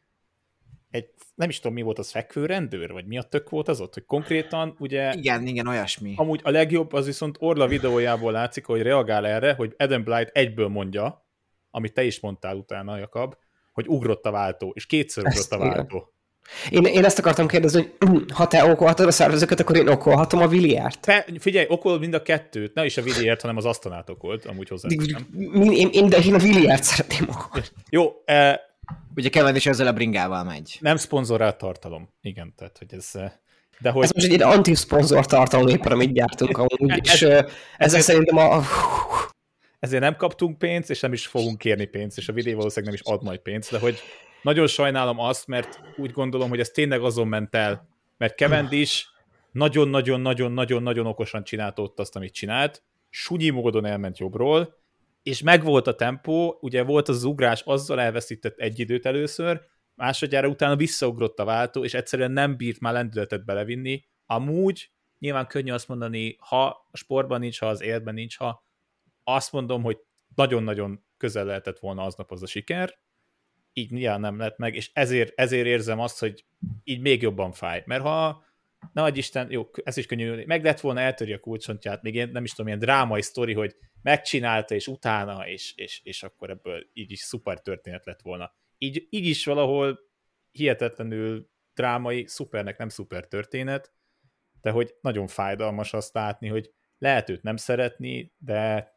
[0.89, 3.93] egy, nem is tudom mi volt az, fekvőrendőr, vagy mi a tök volt az ott,
[3.93, 5.13] hogy konkrétan ugye...
[5.13, 6.13] Igen, igen, olyasmi.
[6.15, 10.67] Amúgy a legjobb az viszont Orla videójából látszik, hogy reagál erre, hogy Adam Blight egyből
[10.67, 11.25] mondja,
[11.71, 13.36] amit te is mondtál utána, Jakab,
[13.71, 16.13] hogy ugrott a váltó, és kétszer ugrott Ezt, a váltó.
[16.69, 20.47] Én, én ezt akartam kérdezni, hogy ha te okolhatod a szervezőket, akkor én okolhatom a
[20.47, 20.97] Villiert.
[21.01, 24.69] Fe, figyelj, okol mind a kettőt, ne is a Villiert, hanem az Asztanát okolt, amúgy
[24.69, 24.88] hozzá.
[24.89, 27.67] Én, én, én, de én a Villiert szeretném okolni.
[27.89, 28.56] Jó, eh,
[29.15, 30.77] Ugye Kevin is ezzel a bringával megy.
[30.80, 32.10] Nem szponzorált tartalom.
[32.21, 33.10] Igen, tehát hogy ez...
[33.13, 33.32] Eh,
[33.80, 34.04] de hogy...
[34.04, 37.45] Ez most egy anti-szponzor tartalom éppen, amit gyártunk amúgy, és ez,
[37.77, 38.62] ezzel ez, szerintem a...
[39.80, 43.01] Ezért nem kaptunk pénzt, és nem is fogunk kérni pénzt, és a videó valószínűleg nem
[43.04, 43.99] is ad majd pénzt, de hogy
[44.41, 49.06] nagyon sajnálom azt, mert úgy gondolom, hogy ez tényleg azon ment el, mert Cavendish
[49.51, 54.80] nagyon-nagyon-nagyon-nagyon-nagyon okosan csinálta ott azt, amit csinált, sunyi módon elment jobbról,
[55.23, 59.62] és megvolt a tempó, ugye volt az ugrás, azzal elveszített egy időt először,
[59.95, 64.04] másodjára utána visszaugrott a váltó, és egyszerűen nem bírt már lendületet belevinni.
[64.25, 68.65] Amúgy nyilván könnyű azt mondani, ha a sportban nincs, ha az életben nincs, ha
[69.23, 69.97] azt mondom, hogy
[70.36, 72.99] nagyon-nagyon közel lehetett volna aznap az a siker,
[73.73, 76.45] így nyilván nem lett meg, és ezért, ezért érzem azt, hogy
[76.84, 77.84] így még jobban fáj.
[77.86, 78.43] Mert ha
[78.93, 82.43] nagy Isten, jó, ez is könnyű, meg lett volna eltöri a kulcsontját, még én nem
[82.43, 87.12] is tudom, ilyen drámai sztori, hogy megcsinálta, és utána, és, és, és akkor ebből így
[87.12, 88.53] is szuper történet lett volna.
[88.77, 89.99] Így, így is valahol
[90.51, 93.93] hihetetlenül drámai, szupernek nem szuper történet,
[94.62, 98.91] de hogy nagyon fájdalmas azt látni, hogy lehet őt nem szeretni, de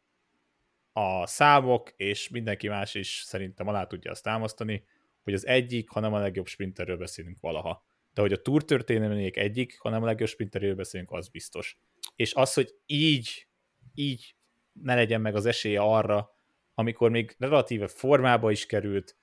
[0.97, 4.85] a számok, és mindenki más is szerintem alá tudja azt támasztani,
[5.23, 7.85] hogy az egyik, hanem a legjobb sprinterről beszélünk valaha.
[8.13, 11.77] De hogy a túr történelmének egyik, hanem a legjobb sprinterről beszélünk, az biztos.
[12.15, 13.47] És az, hogy így,
[13.93, 14.35] így
[14.73, 16.35] ne legyen meg az esélye arra,
[16.73, 19.15] amikor még relatíve formába is került,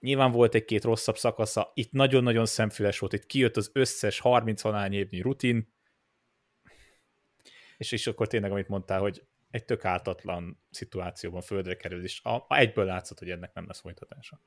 [0.00, 4.92] nyilván volt egy-két rosszabb szakasza, itt nagyon-nagyon szemfüles volt, itt kijött az összes 30 halány
[4.92, 5.72] évnyi rutin,
[7.76, 12.34] és, és akkor tényleg, amit mondtál, hogy egy tök ártatlan szituációban földre kerül, és a,
[12.48, 14.40] a egyből látszott, hogy ennek nem lesz folytatása.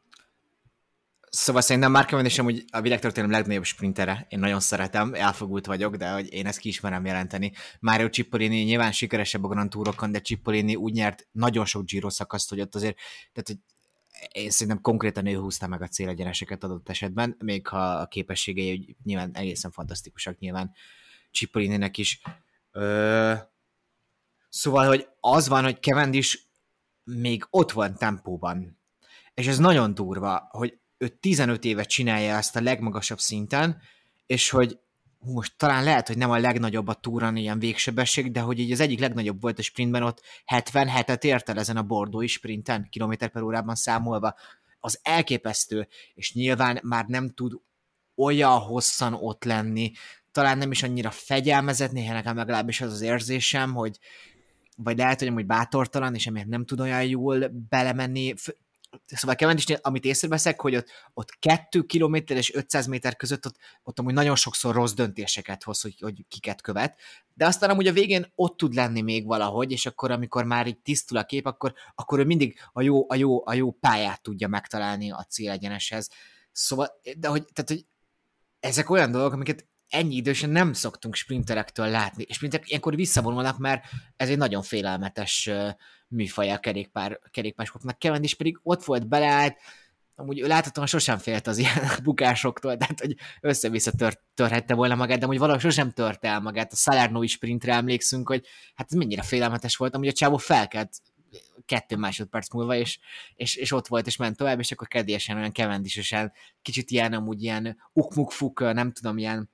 [1.29, 4.25] Szóval szerintem Mark Cavendish amúgy a világtörténelem legnagyobb sprintere.
[4.29, 7.51] Én nagyon szeretem, elfogult vagyok, de hogy én ezt ki ismerem jelenteni.
[7.79, 12.49] Mario Cipollini nyilván sikeresebb a Grand Tourokon, de Cipollini úgy nyert nagyon sok Giro szakaszt,
[12.49, 12.97] hogy ott azért,
[13.33, 13.57] tehát hogy
[14.31, 19.31] én szerintem konkrétan ő húzta meg a célegyeneseket adott esetben, még ha a képességei nyilván
[19.33, 20.71] egészen fantasztikusak nyilván
[21.31, 22.21] Cipollininek is.
[22.71, 23.33] Ö...
[24.51, 26.37] Szóval, hogy az van, hogy Cavendish
[27.03, 28.79] még ott van tempóban.
[29.33, 33.81] És ez nagyon durva, hogy ő 15 éve csinálja ezt a legmagasabb szinten,
[34.25, 34.79] és hogy
[35.19, 38.79] most talán lehet, hogy nem a legnagyobb a túran ilyen végsebesség, de hogy így az
[38.79, 40.21] egyik legnagyobb volt a sprintben, ott
[40.55, 44.35] 77-et ért el ezen a bordói sprinten, kilométer per órában számolva.
[44.79, 47.53] Az elképesztő, és nyilván már nem tud
[48.15, 49.91] olyan hosszan ott lenni,
[50.31, 53.99] talán nem is annyira fegyelmezett, néha nekem legalábbis az az érzésem, hogy
[54.83, 58.33] vagy lehet, hogy amúgy bátortalan, és emiatt nem tud olyan jól belemenni,
[59.05, 63.99] szóval Kevendisnél, amit észreveszek, hogy ott, ott 2 km és 500 méter között ott, ott
[63.99, 66.99] amúgy nagyon sokszor rossz döntéseket hoz, hogy, hogy kiket követ,
[67.33, 70.79] de aztán amúgy a végén ott tud lenni még valahogy, és akkor, amikor már így
[70.79, 74.47] tisztul a kép, akkor, akkor ő mindig a jó, a, jó, a jó pályát tudja
[74.47, 76.09] megtalálni a célegyeneshez.
[76.51, 77.85] Szóval, de hogy, tehát, hogy
[78.59, 83.85] ezek olyan dolgok, amiket ennyi idősen nem szoktunk sprinterektől látni, és sprinterek ilyenkor visszavonulnak, mert
[84.15, 85.49] ez egy nagyon félelmetes
[86.07, 87.99] műfaj a kerékpár, kerékpársportnak.
[87.99, 89.57] Cavendish pedig ott volt beleállt,
[90.15, 95.25] amúgy láthatóan sosem félt az ilyen bukásoktól, tehát hogy össze-vissza tör, törhette volna magát, de
[95.25, 96.71] hogy valahogy sosem törte el magát.
[96.71, 101.01] A Salerno sprintre emlékszünk, hogy hát ez mennyire félelmetes volt, amúgy a csávó felkelt
[101.65, 102.99] kettő másodperc múlva, és,
[103.35, 107.43] és, és ott volt, és ment tovább, és akkor kedélyesen olyan kevendisesen, kicsit ilyen, amúgy
[107.43, 109.49] ilyen ukmukfuk, nem tudom, ilyen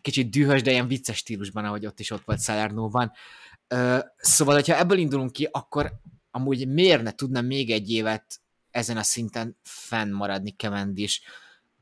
[0.00, 3.12] kicsit dühös, de ilyen vicces stílusban, ahogy ott is ott volt Salernóban.
[4.16, 5.92] Szóval, hogyha ebből indulunk ki, akkor
[6.30, 11.20] amúgy miért ne tudna még egy évet ezen a szinten fennmaradni Cavendish,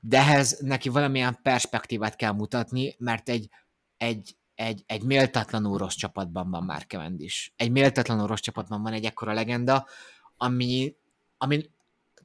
[0.00, 3.48] de ehhez neki valamilyen perspektívát kell mutatni, mert egy,
[3.96, 7.50] egy, egy, egy méltatlanul rossz csapatban van már Cavendish.
[7.56, 9.86] Egy méltatlanul rossz csapatban van egy ekkora legenda,
[10.36, 10.96] ami
[11.38, 11.74] amin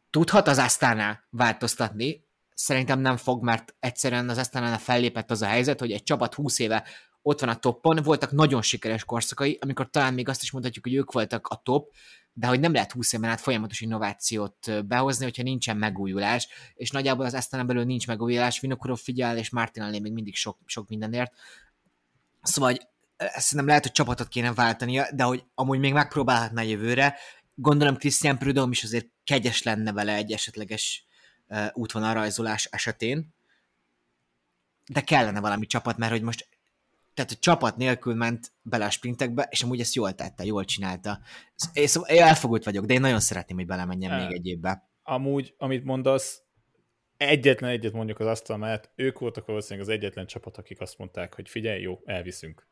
[0.10, 5.80] tudhat az Astana változtatni, szerintem nem fog, mert egyszerűen az Astana fellépett az a helyzet,
[5.80, 6.84] hogy egy csapat 20 éve
[7.22, 10.94] ott van a toppon, voltak nagyon sikeres korszakai, amikor talán még azt is mondhatjuk, hogy
[10.94, 11.94] ők voltak a top,
[12.34, 17.26] de hogy nem lehet 20 éven át folyamatos innovációt behozni, hogyha nincsen megújulás, és nagyjából
[17.26, 21.32] az Astana belül nincs megújulás, Vinokurov figyel, és Martinelli még mindig sok, sok mindenért.
[22.42, 22.88] Szóval hogy
[23.18, 27.18] szerintem lehet, hogy csapatot kéne váltania, de hogy amúgy még megpróbálhatná jövőre.
[27.56, 31.06] Gondolom Christian Prudhomme is azért kegyes lenne vele egy esetleges
[31.74, 33.34] útvonalrajzolás esetén,
[34.86, 36.48] de kellene valami csapat, mert hogy most
[37.14, 41.20] tehát a csapat nélkül ment bele a sprintekbe, és amúgy ezt jól tette, jól csinálta.
[41.74, 44.90] Én, szóval én elfogult vagyok, de én nagyon szeretném, hogy belemenjen e, még egy évbe.
[45.04, 46.42] Amúgy, amit mondasz,
[47.18, 51.36] egyetlen egyet mondjuk az asztal mellett, ők voltak valószínűleg az egyetlen csapat, akik azt mondták,
[51.36, 52.68] hogy figyelj, jó, elviszünk.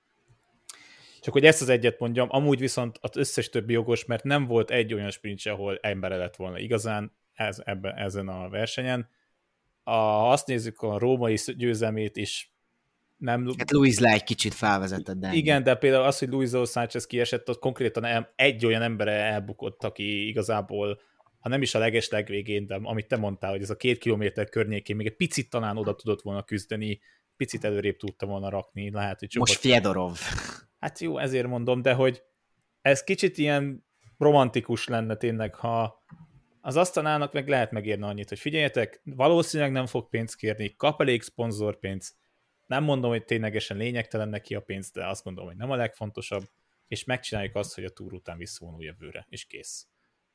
[1.22, 4.72] Csak hogy ezt az egyet mondjam, amúgy viszont az összes többi jogos, mert nem volt
[4.72, 7.16] egy olyan sprint, ahol embere lett volna igazán
[7.48, 9.10] ez, ebben, ezen a versenyen.
[9.84, 12.54] A, ha azt nézzük, a római győzelmét is
[13.18, 13.54] nem...
[13.58, 15.34] Hát Luis le egy kicsit felvezetett, de...
[15.34, 20.28] Igen, de például az, hogy Luis Sánchez kiesett, ott konkrétan egy olyan embere elbukott, aki
[20.28, 21.00] igazából
[21.42, 24.50] ha nem is a leges legvégén, de amit te mondtál, hogy ez a két kilométer
[24.50, 27.00] környékén még egy picit talán oda tudott volna küzdeni,
[27.38, 30.20] picit előrébb tudta volna rakni, lehet, hogy Most Fiedorov.
[30.80, 32.24] Hát jó, ezért mondom, de hogy
[32.82, 33.86] ez kicsit ilyen
[34.18, 36.04] romantikus lenne tényleg, ha
[36.62, 41.22] az asztalának meg lehet megérni annyit, hogy figyeljetek, valószínűleg nem fog pénzt kérni, kap elég
[41.22, 42.16] szponzorpénzt,
[42.68, 46.44] nem mondom, hogy ténylegesen lényegtelen neki a pénz, de azt gondolom, hogy nem a legfontosabb,
[46.88, 49.88] és megcsináljuk azt, hogy a túr után visszavonul jövőre, és kész.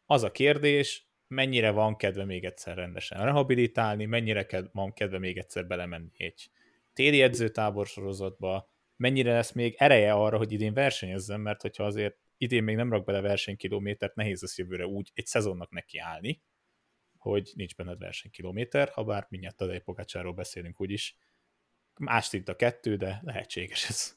[0.07, 5.67] Az a kérdés, mennyire van kedve még egyszer rendesen rehabilitálni, mennyire van kedve még egyszer
[5.67, 6.51] belemenni egy
[6.93, 12.65] téli edzőtábor sorozatba, mennyire lesz még ereje arra, hogy idén versenyezzen, mert hogyha azért idén
[12.65, 16.43] még nem rak bele versenykilométert, nehéz lesz jövőre úgy egy szezonnak neki állni,
[17.19, 21.17] hogy nincs benned versenykilométer, ha bár mindjárt Tadej Pogácsáról beszélünk úgyis.
[21.99, 24.17] Más szint a kettő, de lehetséges ez.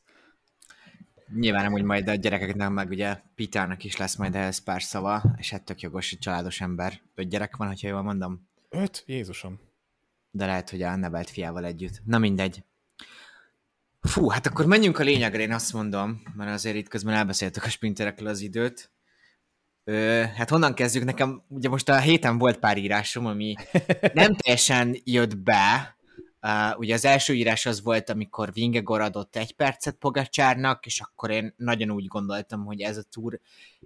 [1.34, 5.22] Nyilván nem úgy majd a gyerekeknek, meg ugye Pitának is lesz majd ehhez pár szava,
[5.38, 7.02] és hát tök jogos, hogy családos ember.
[7.16, 8.50] Öt gyerek van, hogyha jól mondom.
[8.70, 9.04] Öt?
[9.06, 9.60] Jézusom.
[10.32, 12.02] De lehet, hogy a nevelt fiával együtt.
[12.06, 12.64] Na mindegy.
[14.02, 17.70] Fú, hát akkor menjünk a lényegre, én azt mondom, mert azért itt közben elbeszéltük a
[17.70, 18.92] sprinterekről az időt.
[19.84, 21.04] Ö, hát honnan kezdjük?
[21.04, 23.56] Nekem ugye most a héten volt pár írásom, ami
[24.14, 25.98] nem teljesen jött be.
[26.42, 31.30] Uh, ugye az első írás az volt, amikor Vingegor adott egy percet Pogacsárnak, és akkor
[31.30, 33.40] én nagyon úgy gondoltam, hogy ez a túr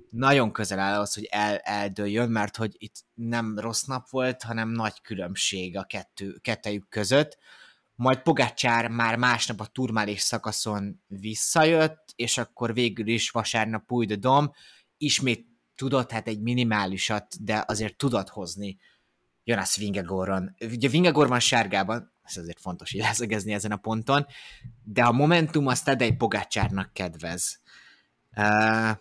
[0.10, 4.70] nagyon közel áll ahhoz, hogy el, eldőljön, mert hogy itt nem rossz nap volt, hanem
[4.70, 7.38] nagy különbség a kettő, kettejük között
[8.04, 14.52] majd Pogácsár már másnap a turmálés szakaszon visszajött, és akkor végül is vasárnap új Dom
[14.98, 18.78] ismét tudott, hát egy minimálisat, de azért tudott hozni
[19.44, 20.56] Jonas Vingegoron.
[20.60, 24.26] Ugye Vingegor van sárgában, ez azért fontos így leszegezni ezen a ponton,
[24.84, 27.60] de a Momentum azt Tadej Pogácsárnak kedvez.
[28.36, 28.92] Uh,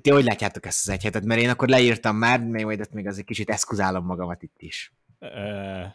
[0.00, 1.24] ti hogy látjátok ezt az egy hetet?
[1.24, 4.92] Mert én akkor leírtam már, még majd még azért kicsit eszkuzálom magamat itt is.
[5.18, 5.86] Uh,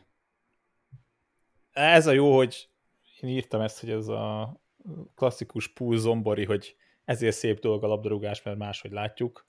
[1.71, 2.69] ez a jó, hogy
[3.21, 4.55] én írtam ezt, hogy ez a
[5.15, 9.47] klasszikus pool zombori, hogy ezért szép dolog a labdarúgás, mert máshogy látjuk.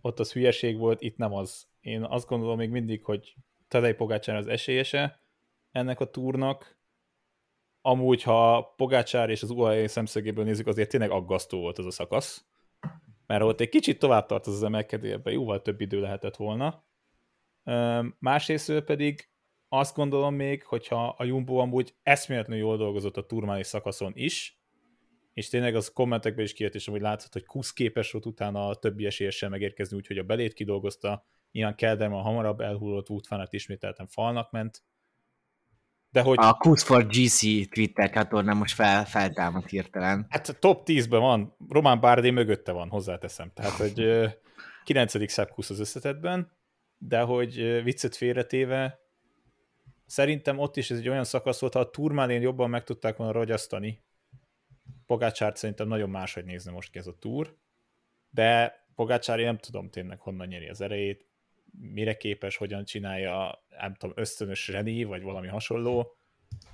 [0.00, 1.66] Ott az hülyeség volt, itt nem az.
[1.80, 3.34] Én azt gondolom még mindig, hogy
[3.68, 5.20] Tadej Pogácsán az esélyese
[5.72, 6.76] ennek a túrnak.
[7.80, 12.44] Amúgy, ha Pogácsár és az UAE szemszögéből nézzük, azért tényleg aggasztó volt az a szakasz.
[13.26, 16.84] Mert ott egy kicsit tovább tart az, az emelkedőben, jóval több idő lehetett volna.
[17.64, 19.31] Um, másrészt pedig
[19.74, 24.58] azt gondolom még, hogyha a Jumbo amúgy eszméletlenül jól dolgozott a turmális szakaszon is,
[25.32, 28.74] és tényleg az kommentekben is kijött, és amúgy látszott, hogy Kusz képes volt utána a
[28.74, 34.82] többi esélyessel megérkezni, úgyhogy a belét kidolgozta, ilyen Kelderman hamarabb elhullott útfánet ismételten falnak ment,
[36.10, 36.38] de hogy...
[36.40, 40.26] A Kusz for GC Twitter csatorna most fel, feltámadt hirtelen.
[40.28, 43.50] Hát top 10-ben van, Román Bárdé mögötte van, hozzáteszem.
[43.54, 44.08] Tehát, hogy
[44.84, 45.30] 9.
[45.30, 46.52] szebb Kusz az összetetben,
[46.98, 49.01] de hogy viccet félretéve,
[50.12, 53.32] Szerintem ott is ez egy olyan szakasz volt, ha a Turmálén jobban meg tudták volna
[53.32, 54.02] ragyasztani,
[55.06, 57.56] Pogácsárt szerintem nagyon máshogy nézne most ki ez a túr,
[58.30, 61.26] de Pogácsár én nem tudom tényleg honnan nyeri az erejét,
[61.92, 66.16] mire képes, hogyan csinálja, nem tudom, ösztönös zseni, vagy valami hasonló.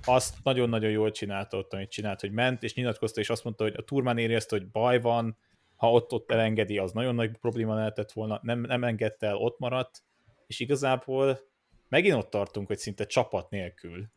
[0.05, 3.75] Azt nagyon-nagyon jól csinálta ott, amit csinált, hogy ment, és nyilatkozta, és azt mondta, hogy
[3.77, 5.37] a turmán érezte, hogy baj van,
[5.75, 10.03] ha ott-ott elengedi, az nagyon nagy probléma lehetett volna, nem, nem engedte el, ott maradt,
[10.47, 11.48] és igazából
[11.89, 14.07] megint ott tartunk, hogy szinte csapat nélkül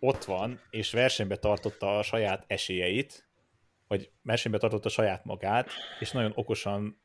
[0.00, 3.28] ott van, és versenybe tartotta a saját esélyeit,
[3.86, 5.70] vagy versenybe tartotta saját magát,
[6.00, 7.00] és nagyon okosan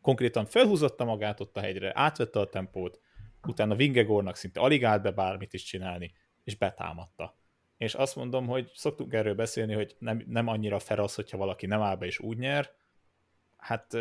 [0.00, 3.00] konkrétan felhúzotta magát ott a hegyre, átvette a tempót,
[3.46, 6.12] utána Vingegornak szinte alig állt be bármit is csinálni,
[6.44, 7.36] és betámadta.
[7.76, 11.80] És azt mondom, hogy szoktunk erről beszélni, hogy nem, nem annyira ferasz, hogyha valaki nem
[11.80, 12.70] áll be és úgy nyer.
[13.56, 13.96] Hát,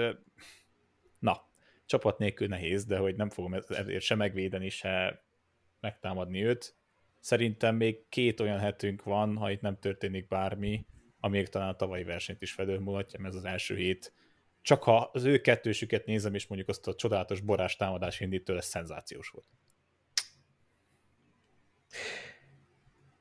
[1.19, 1.47] na,
[1.85, 5.22] csapat nélkül nehéz, de hogy nem fogom ezért se megvédeni, se
[5.83, 6.75] megtámadni őt.
[7.19, 10.85] Szerintem még két olyan hetünk van, ha itt nem történik bármi,
[11.19, 14.13] amíg talán a tavalyi versenyt is felülmulatja, mert ez az első hét.
[14.61, 18.65] Csak ha az ő kettősüket nézem, és mondjuk azt a csodálatos borás támadás indítő, ez
[18.65, 19.47] szenzációs volt.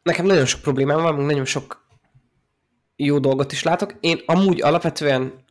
[0.02, 1.86] Nekem nagyon sok problémám van, nagyon sok
[2.96, 3.96] jó dolgot is látok.
[4.00, 5.44] Én amúgy alapvetően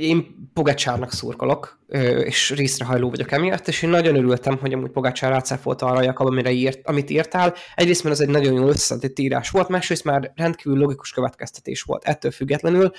[0.00, 1.78] én Pogácsárnak szurkolok,
[2.24, 6.50] és részrehajló vagyok emiatt, és én nagyon örültem, hogy amúgy Pogácsár rácáfolta arra Jakab, amire
[6.50, 7.54] írt, amit írtál.
[7.74, 12.04] Egyrészt, mert az egy nagyon jól összeszedett írás volt, másrészt már rendkívül logikus következtetés volt.
[12.04, 12.92] Ettől függetlenül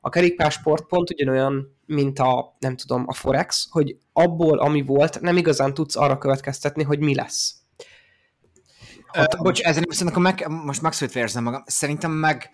[0.00, 5.36] a kerékpásport pont ugyanolyan, mint a, nem tudom, a Forex, hogy abból, ami volt, nem
[5.36, 7.54] igazán tudsz arra következtetni, hogy mi lesz.
[9.16, 11.62] Uh, bocs, ezen viszont meg, most megszólítva érzem magam.
[11.66, 12.50] Szerintem meg,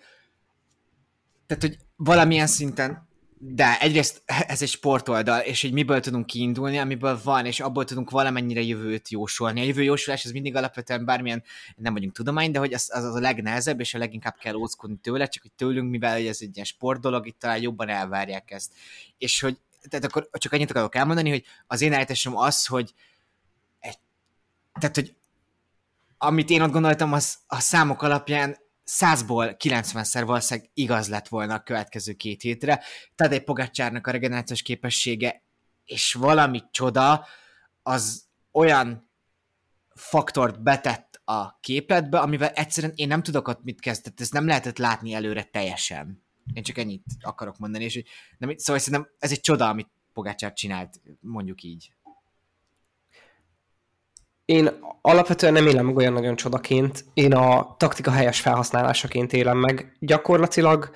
[1.47, 3.04] tehát, hogy valamilyen szinten
[3.37, 8.09] de egyrészt ez egy sportoldal, és hogy miből tudunk kiindulni, amiből van, és abból tudunk
[8.09, 9.61] valamennyire jövőt jósolni.
[9.61, 11.43] A jövő jósolás az mindig alapvetően bármilyen,
[11.75, 15.27] nem vagyunk tudomány, de hogy az, az a legnehezebb, és a leginkább kell óckodni tőle,
[15.27, 18.71] csak hogy tőlünk, mivel hogy ez egy ilyen sportdolog, itt talán jobban elvárják ezt.
[19.17, 19.57] És hogy,
[19.89, 22.93] tehát akkor csak annyit akarok elmondani, hogy az én állításom az, hogy
[23.79, 23.97] egy,
[24.79, 25.15] tehát, hogy
[26.17, 31.63] amit én ott gondoltam, az a számok alapján százból 90-szer valószínűleg igaz lett volna a
[31.63, 32.83] következő két hétre.
[33.15, 35.43] egy Pogacsárnak a regenerációs képessége
[35.85, 37.25] és valami csoda,
[37.83, 39.09] az olyan
[39.95, 44.77] faktort betett a képletbe, amivel egyszerűen én nem tudok ott mit kezdeni, ezt nem lehetett
[44.77, 46.23] látni előre teljesen.
[46.53, 48.03] Én csak ennyit akarok mondani, és
[48.37, 51.94] nem, szóval szerintem ez egy csoda, amit Pogácsár csinált, mondjuk így
[54.45, 54.69] én
[55.01, 59.97] alapvetően nem élem meg olyan nagyon csodaként, én a taktika helyes felhasználásaként élem meg.
[59.99, 60.89] Gyakorlatilag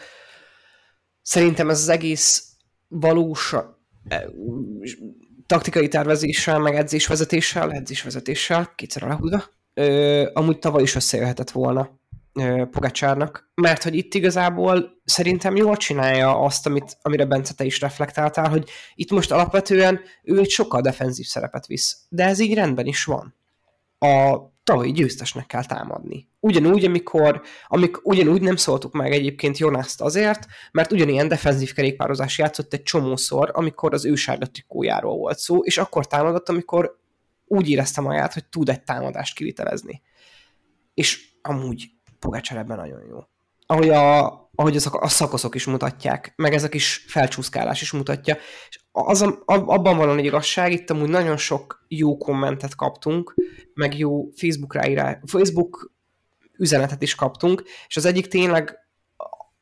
[1.22, 2.54] szerintem ez az egész
[2.88, 3.56] valós
[4.08, 4.30] e,
[5.46, 9.44] taktikai tervezéssel, meg edzésvezetéssel, edzésvezetéssel, kétszer alahúzva,
[10.34, 11.99] amúgy tavaly is összejöhetett volna
[12.72, 18.50] Pogacsárnak, mert hogy itt igazából szerintem jól csinálja azt, amit, amire Bence te is reflektáltál,
[18.50, 23.04] hogy itt most alapvetően ő egy sokkal defenzív szerepet visz, de ez így rendben is
[23.04, 23.36] van
[24.00, 26.28] a tavalyi győztesnek kell támadni.
[26.40, 32.74] Ugyanúgy, amikor, amik, ugyanúgy nem szóltuk meg egyébként Jonászt azért, mert ugyanilyen defenzív kerékpározás játszott
[32.74, 34.14] egy csomószor, amikor az ő
[34.52, 36.98] trikójáról volt szó, és akkor támadott, amikor
[37.46, 40.02] úgy érezte magát, hogy tud egy támadást kivitelezni.
[40.94, 41.90] És amúgy
[42.20, 43.20] Pogácsár ebben nagyon jó.
[43.66, 48.38] Ahogy, a, ahogy az, a szakaszok is mutatják, meg ez a kis felcsúszkálás is mutatja.
[48.70, 53.36] És az, abban van egy igazság, itt amúgy nagyon sok jó kommentet kaptunk,
[53.74, 55.92] meg jó Facebook ráírás, Facebook
[56.58, 58.78] üzenetet is kaptunk, és az egyik tényleg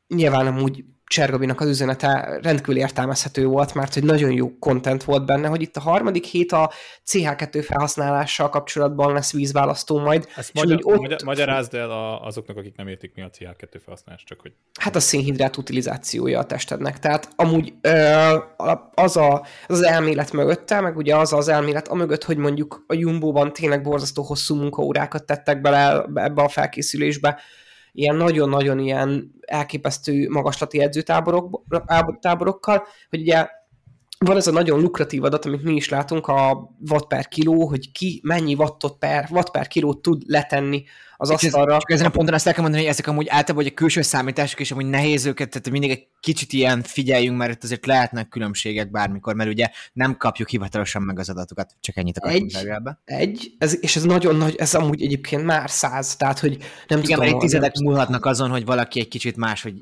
[0.08, 5.48] nyilván amúgy Csergabinak az üzenete rendkívül értelmezhető volt, mert hogy nagyon jó content volt benne,
[5.48, 6.70] hogy itt a harmadik hét a
[7.06, 10.28] CH2 felhasználással kapcsolatban lesz vízválasztó majd.
[10.36, 11.00] Ezt magyar, ott...
[11.00, 14.52] magyar, magyarázd el a, azoknak, akik nem értik mi a CH2 felhasználás, csak hogy...
[14.80, 16.98] Hát a szénhidrát utilizációja a testednek.
[16.98, 17.74] Tehát amúgy
[18.94, 22.94] az, a, az az elmélet mögötte, meg ugye az az elmélet amögött, hogy mondjuk a
[22.94, 27.40] Jumbo-ban tényleg borzasztó hosszú munkaórákat tettek bele ebbe a felkészülésbe,
[27.98, 33.48] ilyen nagyon-nagyon ilyen elképesztő magaslati edzőtáborokkal, hogy ugye
[34.18, 37.92] van ez a nagyon lukratív adat, amit mi is látunk, a watt per kiló, hogy
[37.92, 40.84] ki mennyi wattot per, watt per kilót tud letenni
[41.16, 41.76] az asztalra.
[41.86, 44.60] És ezen a ponton azt el kell mondani, hogy ezek amúgy általában a külső számítások,
[44.60, 48.90] és amúgy nehéz őket, tehát mindig egy kicsit ilyen figyeljünk, mert itt azért lehetnek különbségek
[48.90, 53.76] bármikor, mert ugye nem kapjuk hivatalosan meg az adatokat, csak ennyit akartunk egy, egy ez,
[53.80, 56.56] és ez nagyon nagy, ez amúgy egyébként már száz, tehát hogy
[56.88, 57.34] nem Igen, tudom.
[57.34, 59.74] egy tizedek múlhatnak azon, hogy valaki egy kicsit más, hogy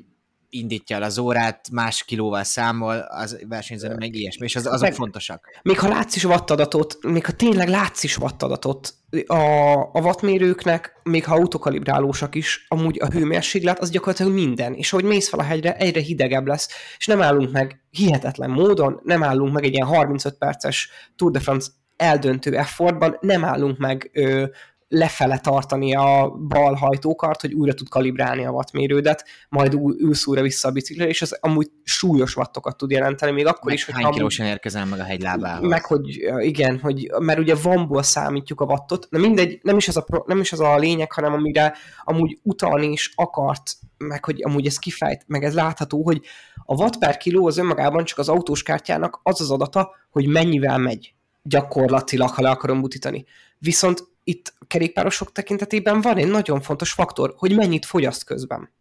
[0.49, 4.93] indítja el az órát, más kilóval számol, az versenyző meg ilyesmi, és az, azok meg,
[4.93, 5.59] fontosak.
[5.61, 8.93] Még ha látsz is wattadatot, még ha tényleg látsz is wattadatot,
[9.25, 15.05] a, a wattmérőknek, még ha autokalibrálósak is, amúgy a hőmérséklet az gyakorlatilag minden, és ahogy
[15.05, 19.53] mész fel a hegyre, egyre hidegebb lesz, és nem állunk meg hihetetlen módon, nem állunk
[19.53, 24.45] meg egy ilyen 35 perces Tour de France eldöntő effortban, nem állunk meg ö,
[24.89, 30.67] lefele tartani a bal hajtókart, hogy újra tud kalibrálni a wattmérődet, majd ülsz újra vissza
[30.67, 34.11] a biciklire, és az amúgy súlyos wattokat tud jelenteni, még akkor meg is, hogy hány
[34.11, 35.69] kilósan érkezel meg a hegylábához.
[35.69, 39.97] Meg, hogy igen, hogy, mert ugye vanból számítjuk a wattot, de mindegy, nem is az
[39.97, 41.73] a, nem is az a lényeg, hanem amire
[42.03, 46.21] amúgy utalni is akart meg hogy amúgy ez kifejt, meg ez látható, hogy
[46.65, 50.77] a watt per kiló az önmagában csak az autós kártyának az az adata, hogy mennyivel
[50.77, 53.25] megy gyakorlatilag, ha le akarom butítani.
[53.57, 58.71] Viszont itt a kerékpárosok tekintetében van egy nagyon fontos faktor, hogy mennyit fogyaszt közben.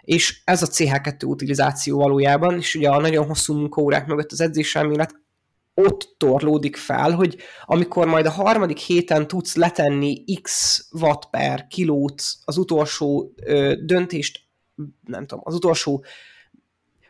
[0.00, 5.14] És ez a CH2 utilizáció valójában, és ugye a nagyon hosszú munkaórák mögött az edzéselmélet
[5.74, 12.22] ott torlódik fel, hogy amikor majd a harmadik héten tudsz letenni x watt per kilót
[12.44, 14.40] az utolsó ö, döntést,
[15.04, 16.04] nem tudom, az utolsó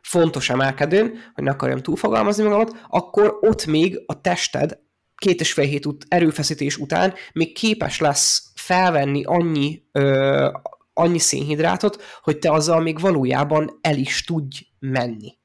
[0.03, 4.85] fontos emelkedőn, hogy ne akarjam túlfogalmazni magamat, akkor ott még a tested
[5.17, 10.49] két és fél hét ut- erőfeszítés után még képes lesz felvenni annyi, ö,
[10.93, 15.39] annyi szénhidrátot, hogy te azzal még valójában el is tudj menni.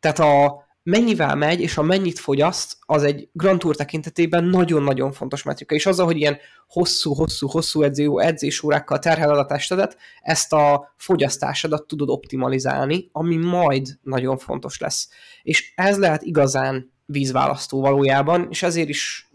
[0.00, 5.42] Tehát a, mennyivel megy, és a mennyit fogyaszt, az egy Grand Tour tekintetében nagyon-nagyon fontos
[5.42, 12.08] metrika, és azzal, hogy ilyen hosszú-hosszú-hosszú edző, edzésórákkal terheled a testedet, ezt a fogyasztásodat tudod
[12.08, 15.08] optimalizálni, ami majd nagyon fontos lesz.
[15.42, 19.30] És ez lehet igazán vízválasztó valójában, és ezért is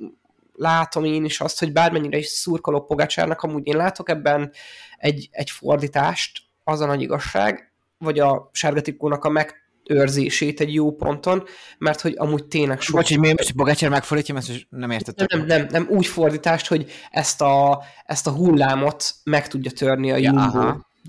[0.53, 4.51] látom én is azt, hogy bármennyire is szurkolok Pogácsárnak, amúgy én látok ebben
[4.97, 9.55] egy, egy fordítást, az a nagy igazság, vagy a sárga a meg
[9.89, 11.43] őrzését egy jó ponton,
[11.77, 12.95] mert hogy amúgy tényleg sok...
[12.95, 15.27] Bocs, hogy miért Bogácsár megfordítja, ezt nem értettem.
[15.29, 20.11] Nem, nem, nem, nem, úgy fordítást, hogy ezt a, ezt a hullámot meg tudja törni
[20.11, 20.59] a ja, Jumbo.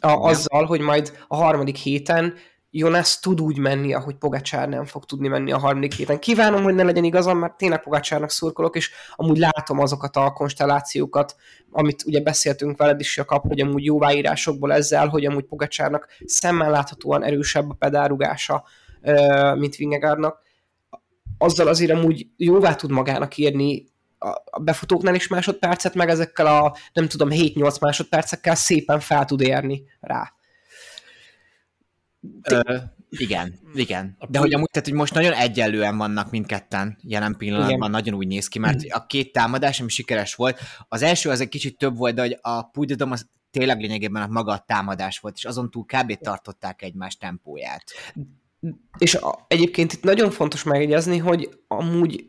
[0.00, 2.34] A, azzal, hogy majd a harmadik héten
[2.72, 6.18] Jonas tud úgy menni, ahogy Pogacsár nem fog tudni menni a harmadik héten.
[6.18, 11.36] Kívánom, hogy ne legyen igazam, mert tényleg Pogacsárnak szurkolok, és amúgy látom azokat a konstellációkat,
[11.70, 17.24] amit ugye beszéltünk veled is, Jakab, hogy amúgy jóváírásokból ezzel, hogy amúgy Pogacsárnak szemmel láthatóan
[17.24, 18.64] erősebb a pedálrugása,
[19.54, 20.42] mint Vingegaardnak.
[21.38, 23.88] Azzal azért amúgy jóvá tud magának írni
[24.50, 29.82] a befutóknál is másodpercet, meg ezekkel a nem tudom 7-8 másodpercekkel szépen fel tud érni
[30.00, 30.32] rá.
[32.42, 32.76] Ö,
[33.08, 34.16] igen, igen.
[34.28, 37.90] De hogy amúgy, tehát, hogy most nagyon egyenlően vannak mindketten jelen pillanatban, igen.
[37.90, 40.58] nagyon úgy néz ki, mert a két támadás, ami sikeres volt,
[40.88, 44.26] az első az egy kicsit több volt, de hogy a Pujdodom az tényleg lényegében a
[44.26, 46.14] maga a támadás volt, és azon túl kb.
[46.14, 47.84] tartották egymás tempóját.
[48.98, 52.24] És a, egyébként itt nagyon fontos megjegyezni, hogy amúgy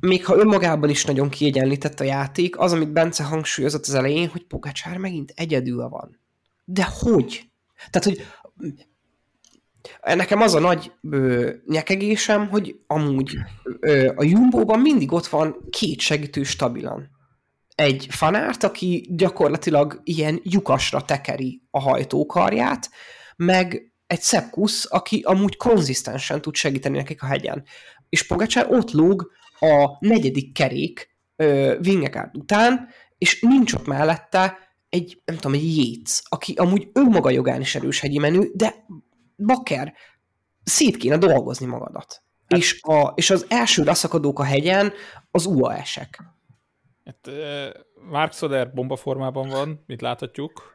[0.00, 4.44] még ha önmagában is nagyon kiegyenlített a játék, az, amit Bence hangsúlyozott az elején, hogy
[4.44, 6.20] Pogacsár megint egyedül van.
[6.64, 7.50] De hogy?
[7.90, 8.26] Tehát, hogy
[10.02, 13.36] Nekem az a nagy ö, nyekegésem, hogy amúgy
[13.80, 17.10] ö, a Jumbo-ban mindig ott van két segítő stabilan.
[17.74, 22.90] Egy fanárt, aki gyakorlatilag ilyen lyukasra tekeri a hajtókarját,
[23.36, 27.64] meg egy Szepkusz, aki amúgy konzisztensen tud segíteni nekik a hegyen.
[28.08, 32.88] És Pogacsár ott lóg a negyedik kerék ö, Vingegaard után,
[33.18, 34.61] és nincs ott mellette
[34.92, 38.74] egy, nem tudom, egy Jéz, aki amúgy önmaga jogán is erős hegyi menő, de
[39.36, 39.94] bakker,
[40.64, 42.22] szét kéne dolgozni magadat.
[42.48, 44.92] Hát, és, a, és az első leszakadók a hegyen
[45.30, 46.22] az UAS-ek.
[47.04, 47.30] Hát,
[48.10, 50.74] Mark Soder bomba formában van, mit láthatjuk.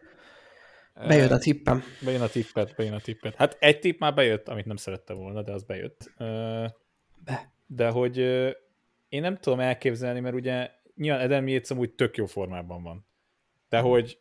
[0.94, 1.84] Bejött a tippem.
[2.02, 3.36] Bejön a tippet, bejön a tippet.
[3.36, 6.14] Hát egy tipp már bejött, amit nem szerette volna, de az bejött.
[7.24, 7.54] Be.
[7.66, 8.18] De hogy
[9.10, 13.06] én nem tudom elképzelni, mert ugye nyilván Eden Yates amúgy tök jó formában van.
[13.70, 14.20] De hogy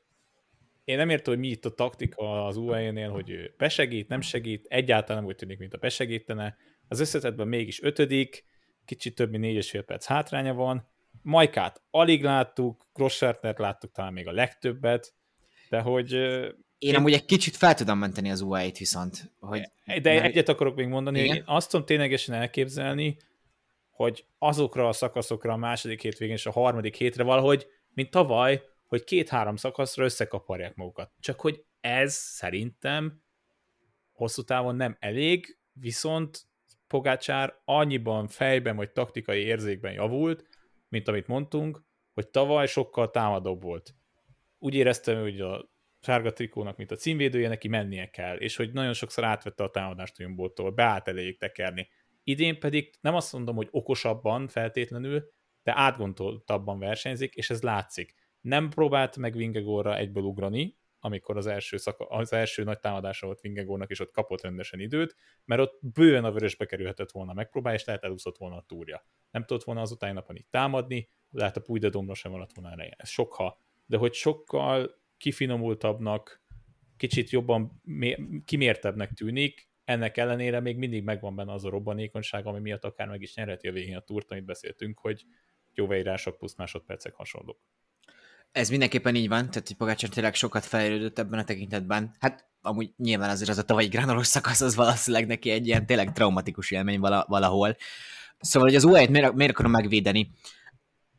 [0.84, 4.66] én nem értem, hogy mi itt a taktika az UAE-nél, hogy ő besegít, nem segít,
[4.68, 6.56] egyáltalán nem úgy tűnik, mint a besegítene.
[6.88, 8.44] Az összetetben mégis ötödik,
[8.84, 10.88] kicsit több mint négy és fél perc hátránya van.
[11.22, 15.14] Majkát alig láttuk, Grossartnert láttuk talán még a legtöbbet,
[15.68, 16.12] de hogy...
[16.12, 19.32] Én, én amúgy egy kicsit fel tudom menteni az UAE-t viszont.
[19.38, 19.60] Hogy
[20.02, 20.24] de mert...
[20.24, 21.28] egyet akarok még mondani, Igen?
[21.28, 23.16] hogy én azt tudom ténylegesen elképzelni,
[23.90, 29.04] hogy azokra a szakaszokra a második hétvégén és a harmadik hétre valahogy, mint tavaly, hogy
[29.04, 31.12] két-három szakaszra összekaparják magukat.
[31.20, 33.22] Csak hogy ez szerintem
[34.12, 36.48] hosszú távon nem elég, viszont
[36.86, 40.44] Pogácsár annyiban fejben vagy taktikai érzékben javult,
[40.88, 43.94] mint amit mondtunk, hogy tavaly sokkal támadóbb volt.
[44.58, 45.70] Úgy éreztem, hogy a
[46.00, 50.18] sárga trikónak, mint a címvédője, neki mennie kell, és hogy nagyon sokszor átvette a támadást
[50.18, 51.88] a Jumbótól, beállt elég tekerni.
[52.22, 55.30] Idén pedig nem azt mondom, hogy okosabban feltétlenül,
[55.62, 61.76] de átgondoltabban versenyzik, és ez látszik nem próbált meg Vingegorra egyből ugrani, amikor az első,
[61.76, 66.24] szaka, az első nagy támadása volt Vingegornak, és ott kapott rendesen időt, mert ott bőven
[66.24, 69.06] a vörösbe kerülhetett volna megpróbálni, és lehet elúszott volna a túrja.
[69.30, 72.94] Nem tudott volna az utáni napon így támadni, lehet a Pújdedomra sem maradt volna ereje.
[72.98, 73.60] Ez sok ha.
[73.86, 76.44] De hogy sokkal kifinomultabbnak,
[76.96, 77.82] kicsit jobban
[78.44, 83.22] kimértebbnek tűnik, ennek ellenére még mindig megvan benne az a robbanékonyság, ami miatt akár meg
[83.22, 85.24] is nyerheti a végén a túrt, amit beszéltünk, hogy
[85.74, 87.60] jó beírások plusz másodpercek hasonlók.
[88.56, 92.14] Ez mindenképpen így van, tehát hogy Pogácsár tényleg sokat fejlődött ebben a tekintetben.
[92.18, 96.12] Hát amúgy nyilván azért az a tavalyi gránolos szakasz az valószínűleg neki egy ilyen tényleg
[96.12, 97.76] traumatikus élmény vala, valahol.
[98.40, 100.30] Szóval, hogy az UAE-t miért, miért akarom megvédeni?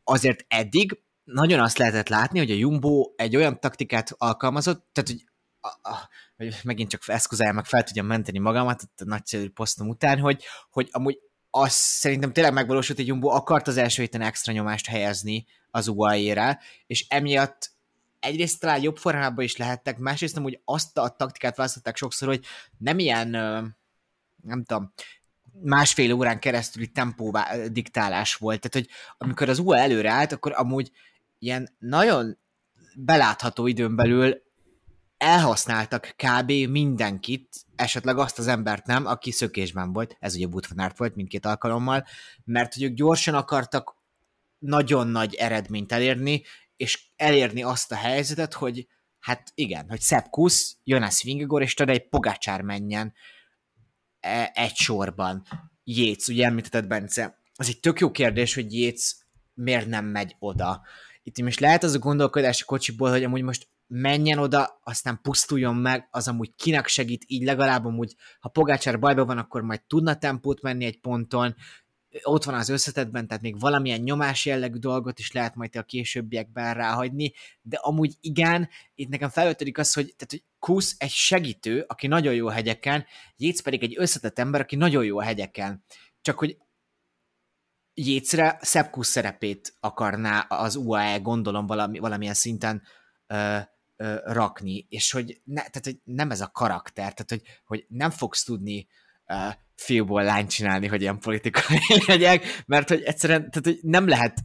[0.04, 5.24] Azért eddig nagyon azt lehetett látni, hogy a Jumbo egy olyan taktikát alkalmazott, tehát hogy,
[5.60, 10.18] a, a, hogy megint csak eszközálja meg fel tudjam menteni magamat a nagyszerű posztom után,
[10.18, 11.18] hogy, hogy amúgy
[11.50, 16.60] az szerintem tényleg megvalósult, hogy Jumbo akart az első héten extra nyomást helyezni az UAE-re,
[16.86, 17.70] és emiatt
[18.20, 22.44] egyrészt talán jobb formában is lehettek, másrészt amúgy azt a taktikát választották sokszor, hogy
[22.78, 23.28] nem ilyen,
[24.42, 24.92] nem tudom,
[25.62, 27.38] másfél órán keresztüli tempó
[27.68, 28.60] diktálás volt.
[28.60, 30.90] Tehát, hogy amikor az UA előre állt, akkor amúgy
[31.38, 32.38] ilyen nagyon
[32.94, 34.42] belátható időn belül
[35.16, 36.50] elhasználtak kb.
[36.50, 42.06] mindenkit, esetleg azt az embert nem, aki szökésben volt, ez ugye Butvanárt volt mindkét alkalommal,
[42.44, 43.96] mert hogy ők gyorsan akartak
[44.58, 46.42] nagyon nagy eredményt elérni,
[46.76, 48.86] és elérni azt a helyzetet, hogy
[49.18, 53.14] hát igen, hogy Sepp Kusz, Jonas Vingegor és egy Pogácsár menjen
[54.20, 55.46] e, egy sorban.
[55.84, 60.82] Jéz, ugye említetted Bence, az egy tök jó kérdés, hogy Jéz miért nem megy oda.
[61.22, 65.74] Itt is lehet az a gondolkodás a kocsiból, hogy amúgy most menjen oda, aztán pusztuljon
[65.74, 70.18] meg, az amúgy kinek segít, így legalább amúgy, ha Pogácsár bajban van, akkor majd tudna
[70.18, 71.54] tempót menni egy ponton,
[72.22, 76.74] ott van az összetetben, tehát még valamilyen nyomás jellegű dolgot is lehet majd a későbbiekben
[76.74, 77.32] ráhagyni,
[77.62, 82.34] de amúgy igen, itt nekem felöltödik az, hogy, tehát, hogy Kusz egy segítő, aki nagyon
[82.34, 83.06] jó a hegyeken,
[83.36, 85.84] Jéz pedig egy összetett ember, aki nagyon jó a hegyeken.
[86.20, 86.58] Csak hogy
[87.94, 92.82] Jézre Szebb Kusz szerepét akarná az UAE gondolom valami, valamilyen szinten
[93.26, 93.58] ö,
[93.96, 98.10] ö, rakni, és hogy, ne, tehát, hogy nem ez a karakter, tehát hogy, hogy nem
[98.10, 98.86] fogsz tudni
[99.26, 104.38] uh, fiúból lányt csinálni, hogy ilyen politikai legyek, mert hogy egyszerűen tehát, hogy nem lehet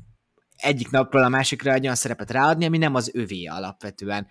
[0.55, 4.27] egyik napról a másikra egy olyan szerepet ráadni, ami nem az övé alapvetően.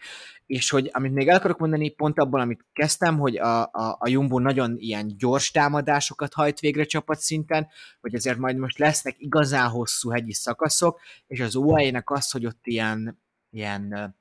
[0.46, 4.08] És hogy amit még el akarok mondani, pont abban, amit kezdtem, hogy a, a, a
[4.08, 7.68] Jumbo nagyon ilyen gyors támadásokat hajt végre csapatszinten,
[8.00, 12.60] hogy ezért majd most lesznek igazán hosszú hegyi szakaszok, és az UAE-nek az, hogy ott
[12.62, 14.14] ilyen, ilyen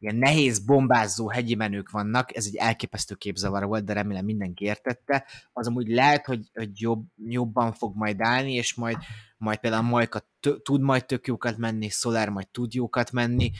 [0.00, 5.26] ilyen nehéz, bombázó hegyi menők vannak, ez egy elképesztő képzavar volt, de remélem mindenki értette,
[5.52, 8.96] az amúgy lehet, hogy, hogy jobb, jobban fog majd állni, és majd,
[9.36, 10.28] majd például Majka
[10.62, 13.50] tud majd tök jókat menni, Solar majd tud jókat menni,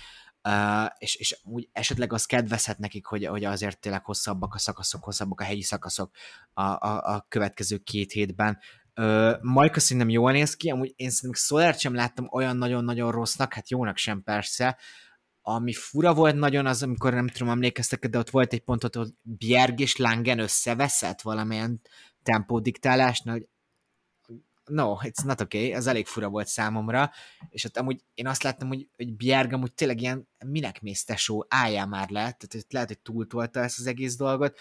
[0.49, 5.05] uh, és, és úgy esetleg az kedvezhet nekik, hogy, hogy azért tényleg hosszabbak a szakaszok,
[5.05, 6.11] hosszabbak a hegyi szakaszok
[6.53, 8.59] a, a, a következő két hétben.
[8.97, 13.55] Uh, Majka szerintem jól néz ki, amúgy én szerintem Solar sem láttam olyan nagyon-nagyon rossznak,
[13.55, 14.78] hát jónak sem persze,
[15.43, 19.09] ami fura volt nagyon az, amikor nem tudom, emlékeztek, de ott volt egy pont, hogy
[19.22, 21.80] Bjerg és Langen összeveszett valamilyen
[22.22, 23.49] tempódiktálásnál, hogy
[24.64, 27.11] no, it's not okay, ez elég fura volt számomra,
[27.49, 31.47] és ott amúgy én azt láttam, hogy, hogy Bjerg amúgy tényleg ilyen, minek mész tesó,
[31.49, 34.59] álljál már le, tehát lehet, hogy túltolta ezt az egész dolgot,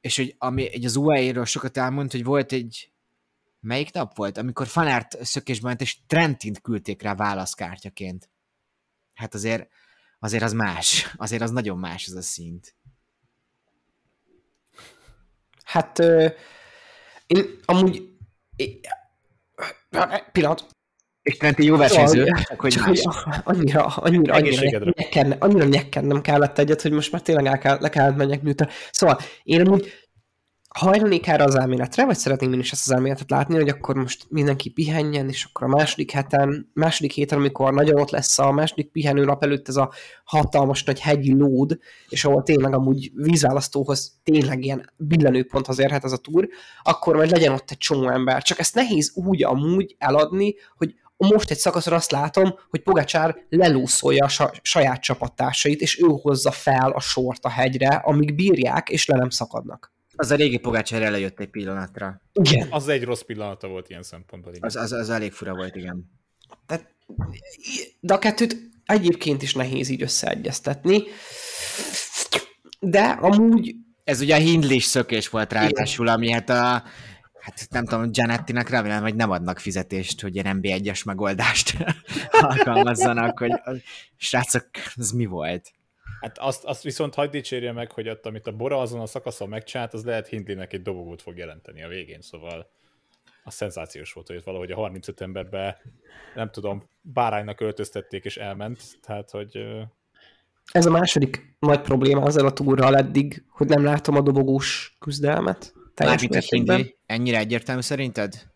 [0.00, 2.92] és hogy ami egy az UAE-ről sokat elmond, hogy volt egy,
[3.60, 8.30] melyik nap volt, amikor Fanárt szökésben ment, és Trentint küldték rá válaszkártyaként.
[9.14, 9.68] Hát azért
[10.22, 11.14] azért az más.
[11.16, 12.74] Azért az nagyon más ez a szint.
[15.64, 16.28] Hát ö,
[17.26, 18.08] én amúgy
[18.56, 18.80] én,
[20.32, 20.66] pillanat.
[21.22, 22.78] És Trenti jó versenyző, csak hogy
[23.44, 27.78] annyira, annyira, annyira, nyekken, annyira nyekken nem kellett egyet, hogy most már tényleg el kell,
[27.80, 28.68] le kellett menjek miután.
[28.90, 29.92] Szóval én amúgy
[30.78, 34.26] hajlanék erre az elméletre, vagy szeretném én is ezt az elméletet látni, hogy akkor most
[34.28, 38.90] mindenki pihenjen, és akkor a második héten, második héten, amikor nagyon ott lesz a második
[38.90, 39.92] pihenő nap előtt ez a
[40.24, 46.16] hatalmas nagy hegyi lód, és ahol tényleg amúgy vízválasztóhoz tényleg ilyen billenőponthoz érhet ez a
[46.16, 46.48] túr,
[46.82, 48.42] akkor majd legyen ott egy csomó ember.
[48.42, 54.26] Csak ezt nehéz úgy amúgy eladni, hogy most egy szakaszon azt látom, hogy Pogacsár lelúszolja
[54.38, 59.16] a saját csapattársait, és ő hozza fel a sort a hegyre, amíg bírják, és le
[59.16, 59.91] nem szakadnak.
[60.14, 62.20] Az a régi Pogácsár elejött egy pillanatra.
[62.32, 62.68] Igen.
[62.70, 64.52] Az egy rossz pillanata volt ilyen szempontból.
[64.54, 64.68] Igen.
[64.68, 66.10] Az, az, az elég fura volt, igen.
[66.66, 66.94] De,
[68.00, 71.02] de a kettőt egyébként is nehéz így összeegyeztetni.
[72.80, 73.74] De amúgy...
[74.04, 76.82] Ez ugye a hindlis szökés volt ráadásul, ami hát a
[77.42, 81.76] hát nem tudom, Janettinek remélem, hogy nem adnak fizetést, hogy ilyen MB1-es megoldást
[82.40, 83.52] alkalmazzanak, hogy
[84.16, 85.72] srácok, ez mi volt?
[86.22, 89.48] Hát azt, azt viszont hagyd dicsérje meg, hogy ott, amit a Bora azon a szakaszon
[89.48, 92.70] megcsinált, az lehet Hindlinek egy dobogót fog jelenteni a végén, szóval
[93.44, 95.80] a szenzációs volt, hogy valahogy a 35 emberbe,
[96.34, 99.64] nem tudom, báránynak öltöztették és elment, tehát hogy...
[100.72, 105.74] Ez a második nagy probléma azzal a túrral eddig, hogy nem látom a dobogós küzdelmet.
[105.96, 108.51] Mármint ennyire egyértelmű szerinted?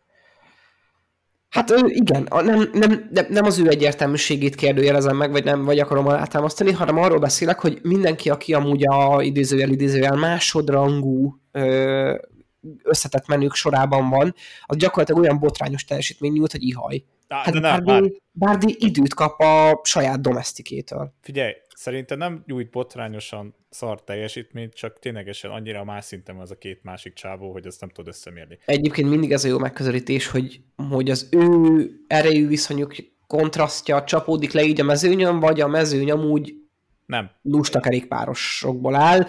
[1.57, 5.79] Hát ő, igen, nem, nem, nem, nem az ő egyértelműségét kérdőjelezem meg, vagy nem, vagy
[5.79, 12.15] akarom alátámasztani, hanem arról beszélek, hogy mindenki, aki amúgy a idézőjel, idézőjel másodrangú ö,
[12.83, 14.35] összetett menők sorában van,
[14.67, 17.05] az gyakorlatilag olyan botrányos teljesítmény nyújt, hogy ihaj.
[17.29, 21.13] Á, Hát de nem, már, Bárdi, Bárdi időt kap a saját domestikétől.
[21.21, 21.53] figyelj,
[21.87, 27.13] szerintem nem nyújt botrányosan szar teljesítményt, csak ténylegesen annyira más szinten az a két másik
[27.13, 28.59] csávó, hogy azt nem tudod összemérni.
[28.65, 32.95] Egyébként mindig ez a jó megközelítés, hogy, hogy az ő erejű viszonyuk
[33.27, 36.55] kontrasztja csapódik le így a mezőnyön, vagy a mezőny amúgy
[37.07, 37.31] Nem.
[37.43, 39.27] lusta kerékpárosokból áll.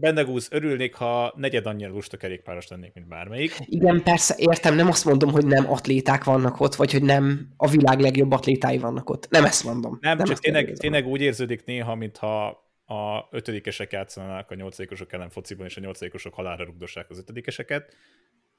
[0.00, 3.56] Bendegúz, örülnék, ha negyed annyira lusta kerékpáros lennék, mint bármelyik.
[3.66, 7.68] Igen, persze, értem, nem azt mondom, hogy nem atléták vannak ott, vagy hogy nem a
[7.68, 9.30] világ legjobb atlétái vannak ott.
[9.30, 9.98] Nem ezt mondom.
[10.00, 12.46] Nem, nem csak tényleg, tényleg úgy érződik néha, mintha
[12.86, 17.94] a ötödikesek játszanának a nyolcadikosok ellen fociban, és a nyolcadikosok halálra rugdossák az ötödikeseket.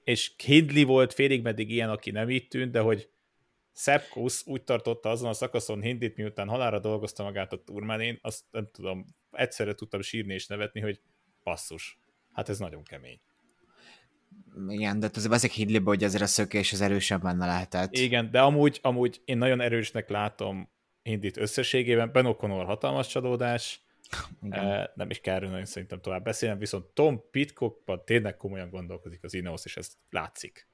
[0.04, 3.10] És Hindley volt félig meddig ilyen, aki nem így tűnt, de hogy
[3.76, 8.70] Szepkusz úgy tartotta azon a szakaszon Hindit, miután halálra dolgozta magát a turmánén, azt nem
[8.72, 11.02] tudom, egyszerre tudtam sírni és nevetni, hogy
[11.44, 12.00] basszus,
[12.34, 13.20] hát ez nagyon kemény.
[14.68, 17.94] Igen, de azért azért Hidlibe, hogy azért a szökés az erősebb benne lehetett.
[17.96, 20.70] Igen, de amúgy, amúgy én nagyon erősnek látom
[21.04, 23.86] Hindit összességében, Ben O'Connor hatalmas csalódás,
[24.42, 24.60] Igen.
[24.60, 29.34] Eh, nem is kell nagyon szerintem tovább beszélnem, viszont Tom Pitcockban tényleg komolyan gondolkozik az
[29.34, 30.68] Ineos, és ez látszik.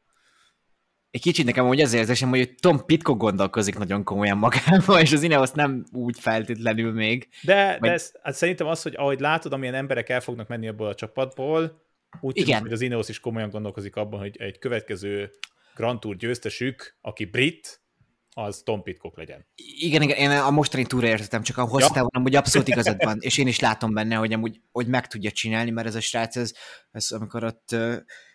[1.11, 5.23] Egy kicsit nekem úgy az érzésem, hogy Tom Pitcock gondolkozik nagyon komolyan magával, és az
[5.23, 7.27] Ineos nem úgy feltétlenül még.
[7.41, 10.67] De, Vagy- de ez, hát szerintem az, hogy ahogy látod, amilyen emberek el fognak menni
[10.67, 11.81] ebből a csapatból,
[12.19, 12.61] úgy tűnik, Igen.
[12.61, 15.31] hogy az Ineos is komolyan gondolkozik abban, hogy egy következő
[15.75, 17.81] Grand Tour győztesük, aki brit,
[18.33, 19.47] az Tom Pitcock legyen.
[19.79, 21.93] Igen, igen, én a mostani túra értettem, csak a hosszú Ja.
[21.93, 25.31] távon amúgy abszolút igazad van, és én is látom benne, hogy amúgy hogy meg tudja
[25.31, 26.53] csinálni, mert ez a srác, ez,
[26.91, 27.71] ez amikor ott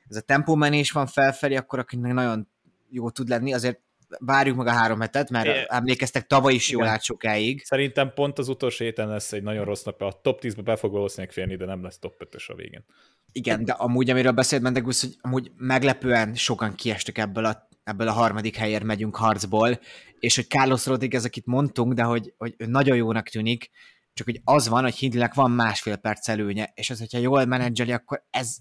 [0.08, 2.48] ez a tempómenés van felfelé, akkor akinek nagyon
[2.88, 3.80] jó tud lenni, azért
[4.18, 5.64] várjuk meg a három hetet, mert É.
[5.68, 6.92] emlékeztek, tavaly is jól Igen.
[6.92, 7.64] állt sokáig.
[7.64, 10.92] Szerintem pont az utolsó héten lesz egy nagyon rossz nap, a top 10-be be fog
[10.92, 12.84] valószínűleg férni, de nem lesz top 5-ös a végén.
[13.32, 18.12] Igen, de amúgy, amiről beszélt Mendegusz, hogy amúgy meglepően sokan kiestek ebből a, ebből a
[18.12, 19.80] harmadik helyért megyünk harcból,
[20.18, 23.70] és hogy Carlos Rodriguez, akit mondtunk, de hogy, hogy ő nagyon jónak tűnik,
[24.14, 27.92] csak hogy az van, hogy Hindlinek van másfél perc előnye, és az, hogyha jól menedzseli,
[27.92, 28.56] akkor ez,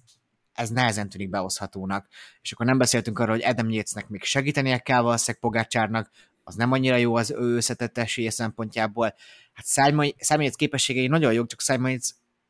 [0.55, 2.07] ez nehezen tűnik behozhatónak.
[2.41, 6.11] És akkor nem beszéltünk arról, hogy Adam Yates-nek még segítenie kell valószínűleg Pogácsárnak,
[6.43, 9.13] az nem annyira jó az ő összetett esélye szempontjából.
[9.53, 11.99] Hát Simon Yates képességei nagyon jók, csak Simon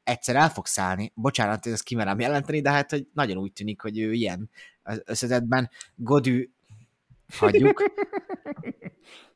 [0.03, 1.11] egyszer el fog szállni.
[1.15, 4.49] Bocsánat, hogy ezt kimerem jelenteni, de hát hogy nagyon úgy tűnik, hogy ő ilyen
[4.83, 5.69] az összetetben.
[5.95, 6.49] Godű
[7.37, 7.83] hagyjuk.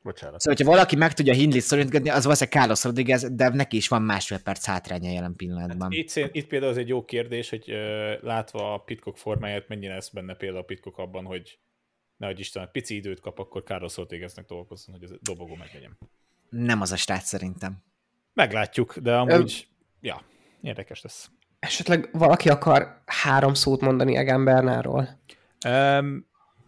[0.09, 0.39] Bocsánat.
[0.39, 4.01] Szóval, hogyha valaki meg tudja Hindlit szorítgatni, az valószínűleg Carlos Rodriguez, de neki is van
[4.01, 5.91] másfél perc hátránya jelen pillanatban.
[5.91, 9.93] Itt, szén- itt például az egy jó kérdés, hogy ö, látva a Pitcock formáját, mennyire
[9.93, 11.59] lesz benne például a Pitcock abban, hogy
[12.17, 15.97] nehogy Isten, egy pici időt kap, akkor Carlos Rodrigueznek dolgozzon, hogy ez dobogó meglegyen.
[16.49, 17.83] Nem az a stát szerintem.
[18.33, 19.67] Meglátjuk, de amúgy,
[20.01, 20.21] ja,
[20.61, 21.29] érdekes lesz.
[21.59, 25.19] Esetleg valaki akar három szót mondani Egan Bernárról?
[25.67, 26.27] Um,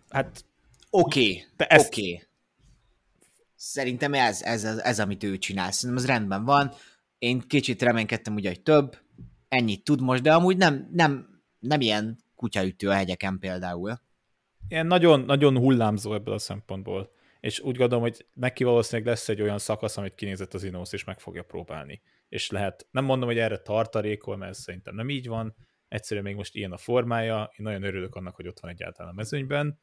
[0.10, 0.46] hát
[0.94, 1.86] Oké, okay, oké.
[1.88, 2.30] Okay.
[3.64, 5.72] Szerintem ez, ez, ez, ez, amit ő csinál.
[5.72, 6.72] Szerintem az rendben van.
[7.18, 8.98] Én kicsit reménykedtem ugye, hogy több.
[9.48, 14.02] Ennyit tud most, de amúgy nem, nem, nem ilyen kutyaütő a hegyeken például.
[14.68, 17.12] ilyen nagyon, nagyon hullámzó ebből a szempontból.
[17.40, 21.04] És úgy gondolom, hogy neki valószínűleg lesz egy olyan szakasz, amit kinézett az Ineos, és
[21.04, 22.02] meg fogja próbálni.
[22.30, 25.56] És lehet, nem mondom, hogy erre tartalékol, mert szerintem nem így van,
[25.88, 29.16] egyszerűen még most ilyen a formája, én nagyon örülök annak, hogy ott van egyáltalán a
[29.16, 29.80] mezőnyben,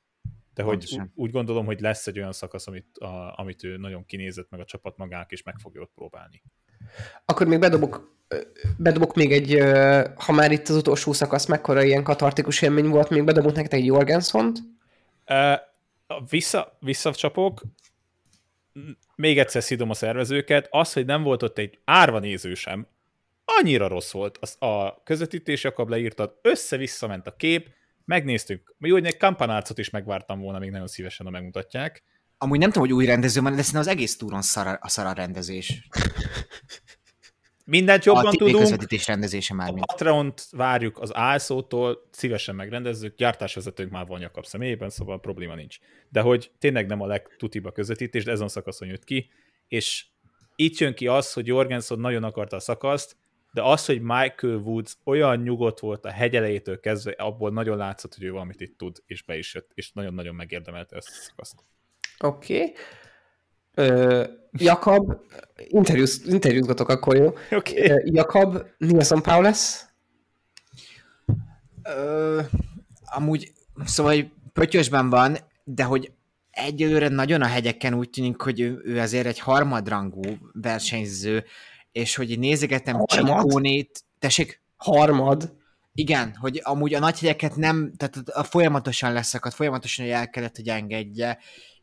[0.59, 1.13] de Pontosan.
[1.15, 4.65] úgy gondolom, hogy lesz egy olyan szakasz, amit, a, amit ő nagyon kinézett meg a
[4.65, 6.43] csapat magának, és meg fogja ott próbálni.
[7.25, 8.17] Akkor még bedobok,
[8.77, 9.59] bedobok még egy,
[10.17, 13.85] ha már itt az utolsó szakasz, mekkora ilyen katartikus élmény volt, még bedobok nektek egy
[13.85, 14.59] Jorgensont.
[15.27, 15.55] Ö,
[16.31, 17.63] Vissza, visszacsapok,
[19.17, 22.87] még egyszer szidom a szervezőket, az, hogy nem volt ott egy árva néző sem,
[23.45, 24.39] annyira rossz volt.
[24.41, 27.77] Az, a közvetítés Jakab leírtad, össze-vissza ment a kép,
[28.09, 28.75] megnéztük.
[28.79, 32.03] Jó, hogy egy kampanárcot is megvártam volna, még nagyon szívesen, ha megmutatják.
[32.39, 34.89] Amúgy nem tudom, hogy új rendező van, de szerintem az egész túron szar a, a
[34.89, 35.89] szar a rendezés.
[37.65, 39.87] Mindent a jobban TV tudunk, közvetítés rendezése már a mint.
[39.87, 45.79] Patreont várjuk az álszótól, szívesen megrendezzük, gyártásvezetőnk már van Jakab személyében, szóval probléma nincs.
[46.09, 49.31] De hogy tényleg nem a legtutibb a közvetítés, de ezen a szakaszon jött ki,
[49.69, 50.07] és
[50.57, 53.17] itt jön ki az, hogy Jorgensen nagyon akarta a szakaszt,
[53.53, 58.25] de az, hogy Michael Woods olyan nyugodt volt a hegyelejétől kezdve, abból nagyon látszott, hogy
[58.25, 61.65] ő valamit itt tud, és be is jött, és nagyon-nagyon megérdemelte ezt a szakaszt.
[62.19, 62.73] Oké.
[63.75, 64.27] Okay.
[64.53, 65.13] Jakab,
[65.57, 67.35] interjúz, interjúzgatok akkor, jó?
[67.51, 67.91] Oké.
[67.91, 69.87] Ö, Jakab, Nilsson Paulus,
[71.83, 72.41] Ö,
[73.05, 73.53] amúgy,
[73.85, 76.13] szóval hogy pöttyösben van, de hogy
[76.51, 80.23] egyelőre nagyon a hegyeken úgy tűnik, hogy ő, ő azért egy harmadrangú
[80.53, 81.45] versenyző,
[81.93, 83.05] és hogy így nézegetem?
[83.05, 84.63] Csikónét, tessék?
[84.77, 85.57] Harmad.
[85.95, 90.69] Igen, hogy amúgy a nagy hegyeket nem, tehát a folyamatosan leszakadt, folyamatosan el kellett, hogy
[90.69, 91.39] engedje,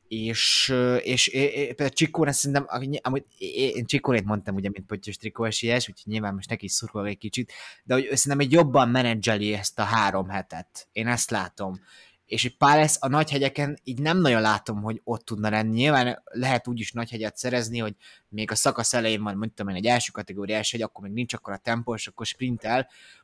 [0.08, 2.66] és, és, és például Csikóra szerintem,
[3.01, 7.08] amúgy én Csikórét mondtam ugye, mint Pöttyös trikó esélyes, úgyhogy nyilván most neki is szurkolok
[7.08, 7.51] egy kicsit,
[7.84, 10.88] de hogy szerintem egy jobban menedzseli ezt a három hetet.
[10.91, 11.80] Én ezt látom.
[12.26, 15.76] És egy Pálesz a nagy hegyeken így nem nagyon látom, hogy ott tudna lenni.
[15.76, 17.95] Nyilván lehet úgy is nagy hegyet szerezni, hogy
[18.30, 21.53] még a szakasz elején van, mondtam én, egy első kategóriás hegy, akkor még nincs akkor
[21.53, 22.80] a tempó, és akkor sprintel.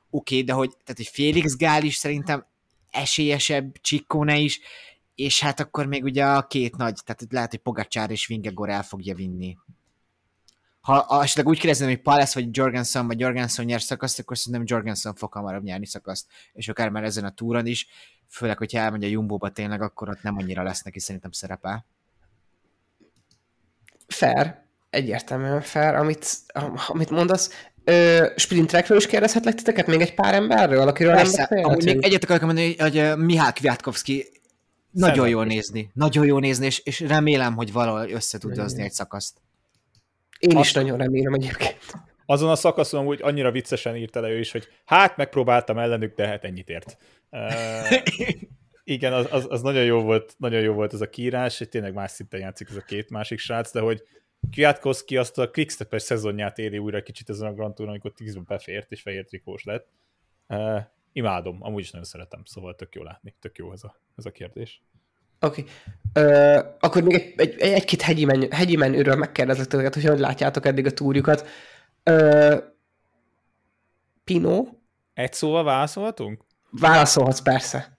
[0.10, 2.46] Oké, okay, de hogy, tehát egy Félix Gál is szerintem
[2.92, 4.60] esélyesebb, Csikkóne is,
[5.16, 8.84] és hát akkor még ugye a két nagy, tehát lehet, hogy Pogacsár és Vingegor el
[8.84, 9.58] fogja vinni.
[10.82, 15.16] Ha esetleg úgy kérdezem, hogy Palace vagy Jorgensen, vagy Jorgensen nyer szakaszt, akkor szerintem Jorgensen
[15.16, 17.88] fog hamarabb nyerni szakaszt, és akár már ezen a túron is,
[18.32, 21.86] főleg, hogyha elmegy a Jumbo-ba tényleg, akkor ott nem annyira lesz neki szerintem szerepe.
[24.08, 24.60] Fair.
[24.90, 26.38] Egyértelműen fair, amit,
[26.88, 27.70] amit mondasz.
[27.84, 32.24] Ö, sprintrekről is kérdezhetlek titeket még egy pár emberről, akiről Persze, nem amúgy még egyet
[32.24, 34.26] akarok mondani, hogy uh, Mihál Kwiatkowski
[34.92, 38.92] nagyon jól nézni, nagyon jól nézni, és, és remélem, hogy valahol össze tud hozni egy
[38.92, 39.38] szakaszt.
[40.40, 41.78] Én is Azt- nagyon remélem egyébként.
[42.32, 46.28] Azon a szakaszon úgy annyira viccesen írta le ő is, hogy hát megpróbáltam ellenük, de
[46.28, 46.98] hát ennyit ért.
[47.30, 48.02] Uh,
[48.84, 51.94] igen, az, az, az, nagyon jó volt, nagyon jó volt az a kiírás, hogy tényleg
[51.94, 54.04] más szinten játszik ez a két másik srác, de hogy
[54.52, 58.92] Kwiatkowski azt a Quickstep-es szezonját éli újra kicsit ezen a Grand Touron, amikor 10 befért
[58.92, 59.88] és fehér trikós lett.
[60.48, 60.80] Uh,
[61.12, 64.32] imádom, amúgy is nagyon szeretem, szóval tök jó látni, tök jó ez a, ez a
[64.32, 64.82] kérdés.
[65.40, 65.64] Oké.
[66.14, 66.64] Okay.
[66.80, 70.86] Akkor még egy, egy, egy-két hegyi, menü, hegyi menüről megkérdezlek tőletek, hogy hogy látjátok eddig
[70.86, 71.48] a túrjukat.
[72.04, 72.58] Ö,
[74.24, 74.66] Pino,
[75.14, 76.44] Egy szóval válaszolhatunk?
[76.72, 77.98] válaszolhatsz persze.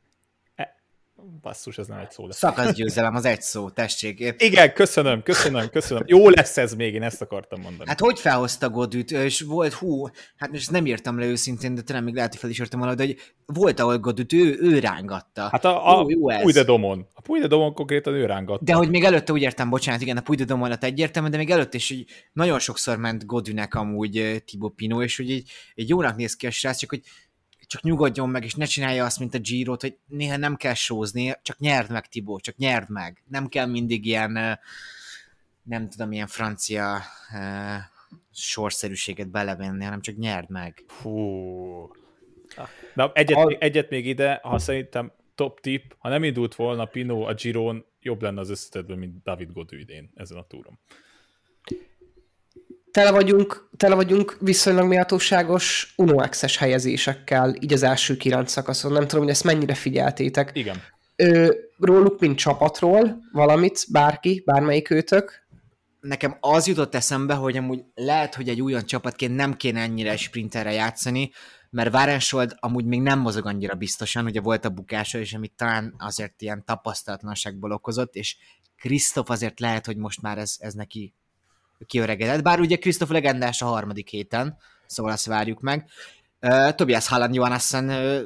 [1.42, 2.30] Basszus, ez nem egy szó.
[2.30, 4.34] Szakaszgyőzelem az egy szó, tessék.
[4.38, 6.02] Igen, köszönöm, köszönöm, köszönöm.
[6.06, 7.88] Jó lesz ez még, én ezt akartam mondani.
[7.88, 10.06] Hát hogy felhozta Godüt, és volt, hú,
[10.36, 13.00] hát most nem írtam le őszintén, de talán még lehet, hogy fel is írtam valahogy,
[13.06, 15.48] hogy volt, ahol Godüt, ő, ő rángatta.
[15.50, 17.06] Hát a, a jó, jó de Domon.
[17.12, 18.64] A Puy de Domon konkrétan ő rángatta.
[18.64, 21.36] De hogy még előtte úgy értem, bocsánat, igen, a Puy de Dom alatt egyértelmű, de
[21.36, 25.50] még előtte is hogy nagyon sokszor ment Godünek amúgy eh, Thibaut Pinot, és hogy így,
[25.74, 27.02] így jónak néz ki a srác, csak hogy
[27.72, 31.34] csak nyugodjon meg, és ne csinálja azt, mint a Giro-t, hogy néha nem kell sózni,
[31.42, 33.22] csak nyerd meg, Tibó, csak nyerd meg.
[33.28, 34.58] Nem kell mindig ilyen,
[35.62, 37.00] nem tudom, ilyen francia
[37.30, 37.82] eh,
[38.32, 40.84] sorszerűséget belevenni, hanem csak nyerd meg.
[40.86, 41.10] Fú.
[42.94, 46.84] Na, egyet, A- még, egyet még ide, ha szerintem top tip, ha nem indult volna
[46.84, 50.78] Pino a Giron, jobb lenne az összetetben, mint David Godú idén ezen a túron.
[52.92, 58.92] Tele vagyunk, tele vagyunk viszonylag méltóságos Uno X-es helyezésekkel, így az első kilenc szakaszon.
[58.92, 60.50] Nem tudom, hogy ezt mennyire figyeltétek.
[60.54, 60.76] Igen.
[61.16, 65.40] Ö, róluk, mint csapatról valamit, bárki, bármelyik őtök.
[66.00, 70.72] nekem az jutott eszembe, hogy amúgy lehet, hogy egy újon csapatként nem kéne ennyire sprinterre
[70.72, 71.30] játszani,
[71.70, 75.94] mert Várensold amúgy még nem mozog annyira biztosan, ugye volt a bukása, és amit talán
[75.98, 78.36] azért ilyen tapasztalatlanságból okozott, és
[78.76, 81.14] Krisztof azért lehet, hogy most már ez, ez neki
[81.86, 84.56] kiöregedett, bár ugye Krisztof legendás a harmadik héten,
[84.86, 85.88] szóval azt várjuk meg.
[86.40, 88.20] Uh, Tobias Halland Johannessen uh,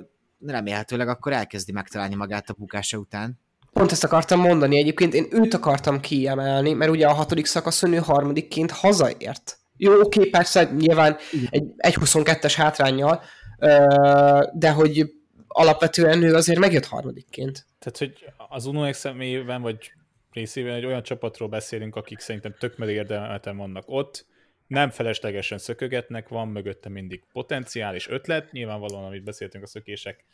[0.47, 3.39] remélhetőleg akkor elkezdi megtalálni magát a bukása után.
[3.73, 7.97] Pont ezt akartam mondani egyébként, én őt akartam kiemelni, mert ugye a hatodik szakaszon ő
[7.97, 9.59] harmadikként hazaért.
[9.77, 11.17] Jó, oké, persze, nyilván
[11.51, 13.23] egy 1.22-es hátrányjal,
[13.59, 15.13] ö, de hogy
[15.49, 17.67] alapvetően ő azért megjött harmadikként.
[17.79, 19.93] Tehát, hogy az Uno X személyében, vagy
[20.37, 24.27] részében egy olyan csapatról beszélünk, akik szerintem tök érdemeten vannak ott,
[24.67, 30.25] nem feleslegesen szökögetnek, van mögötte mindig potenciál és ötlet, nyilvánvalóan, amit beszéltünk a szökések,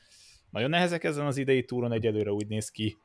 [0.51, 2.97] nagyon nehezek ezen az idei túron, egyelőre úgy néz ki.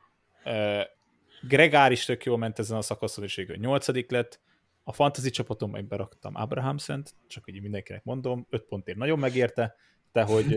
[1.41, 4.39] Gregár is tök jól ment ezen a szakaszon, és végül nyolcadik lett.
[4.83, 9.75] A fantasy csapatom meg beraktam Abrahamsent, csak így mindenkinek mondom, öt pontért nagyon megérte,
[10.11, 10.47] de hogy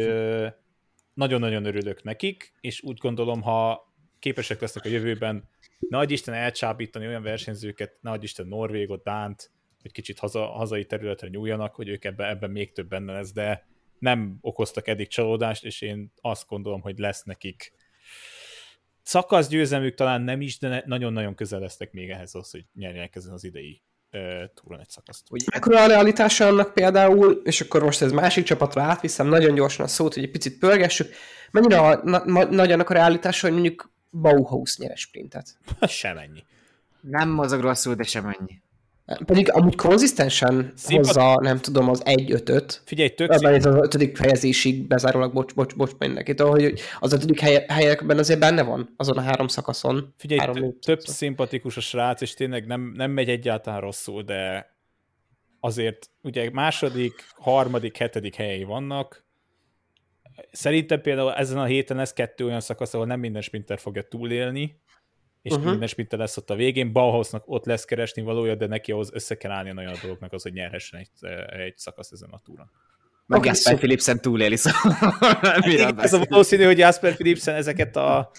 [1.14, 3.89] nagyon-nagyon örülök nekik, és úgy gondolom, ha
[4.20, 5.48] képesek lesznek a jövőben,
[5.78, 9.50] nagy Isten elcsábítani olyan versenyzőket, nagy Isten Norvégot, Dánt,
[9.82, 13.66] hogy kicsit haza, hazai területre nyúljanak, hogy ők ebben, ebben még több benne lesz, de
[13.98, 17.72] nem okoztak eddig csalódást, és én azt gondolom, hogy lesz nekik
[19.02, 23.32] szakasz győzelmük talán nem is, de nagyon-nagyon közel lesznek még ehhez az, hogy nyerjenek ezen
[23.32, 23.82] az idei
[24.54, 25.26] túron egy szakaszt.
[25.52, 29.88] Mekkora a realitása annak például, és akkor most ez másik csapatra átviszem nagyon gyorsan a
[29.88, 31.14] szót, hogy egy picit pörgessük,
[31.50, 35.56] mennyire a, na, na, nagy annak a realitása, hogy mondjuk Bauhaus nyer sprintet.
[35.88, 36.42] Sem ennyi.
[37.00, 38.60] nem mozog rosszul, de sem ennyi.
[39.24, 42.82] Pedig amúgy konzisztensen Szimpat- hozza, nem tudom, az 1-5-öt.
[42.84, 47.40] Figyelj, tök Ebben ez az ötödik helyezésig bezárólag, bocs, bocs, bocs mindenkit, hogy az ötödik
[47.40, 50.14] hely, helyekben azért benne van, azon a három szakaszon.
[50.16, 51.14] Figyelj, három, több szakaszon.
[51.14, 54.70] szimpatikus a srác, és tényleg nem, nem megy egyáltalán rosszul, de
[55.60, 59.24] azért ugye második, harmadik, hetedik helyei vannak.
[60.52, 64.80] Szerintem például ezen a héten lesz kettő olyan szakasz, ahol nem minden sprinter fogja túlélni,
[65.42, 65.70] és Uh-huh.
[65.70, 66.92] minden sprinter lesz ott a végén.
[66.92, 70.52] Bauhausnak ott lesz keresni valója, de neki ahhoz össze kell állni olyan dolgoknak az, hogy
[70.52, 71.30] nyerhessen egy,
[71.60, 72.70] egy szakasz ezen a túron.
[73.26, 74.96] Meg Oké, Jasper szó- Philipsen túléli, szóval
[75.60, 78.30] Igen, ez a valószínű, hogy Jasper Philipsen ezeket a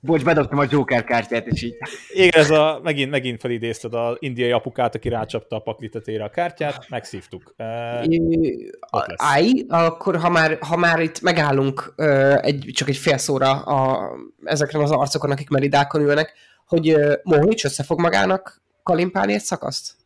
[0.00, 1.76] Bocs, bedobtam a Joker kártyát, és így.
[2.08, 6.88] Igen, ez a, megint, megint felidézted az indiai apukát, aki rácsapta a paklitetére a kártyát,
[6.88, 7.54] megszívtuk.
[7.56, 9.16] Lesz.
[9.16, 14.10] Állj, akkor ha már, ha már itt megállunk ö, egy, csak egy fél szóra a,
[14.44, 16.32] ezekre az arcokon, akik meridákon ülnek,
[16.66, 19.96] hogy ö, Mohoric össze fog magának kalimpálni egy szakaszt?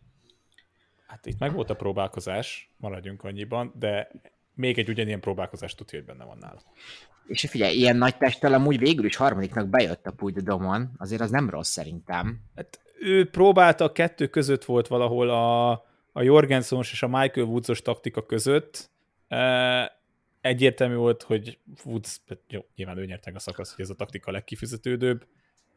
[1.23, 4.11] hát itt meg volt a próbálkozás, maradjunk annyiban, de
[4.55, 6.61] még egy ugyanilyen próbálkozás tudja, hogy benne van nála.
[7.33, 11.21] És figyelj, ilyen nagy testtel amúgy végül is harmadiknak bejött a Puy de Domon, azért
[11.21, 12.41] az nem rossz szerintem.
[12.57, 15.71] Hát ő próbálta, a kettő között volt valahol a,
[16.13, 18.91] a Jorgenssons és a Michael Woodsos taktika között.
[20.41, 24.31] Egyértelmű volt, hogy Woods, hát jó, nyilván ő nyerte a szakasz, hogy ez a taktika
[24.31, 25.27] a legkifizetődőbb,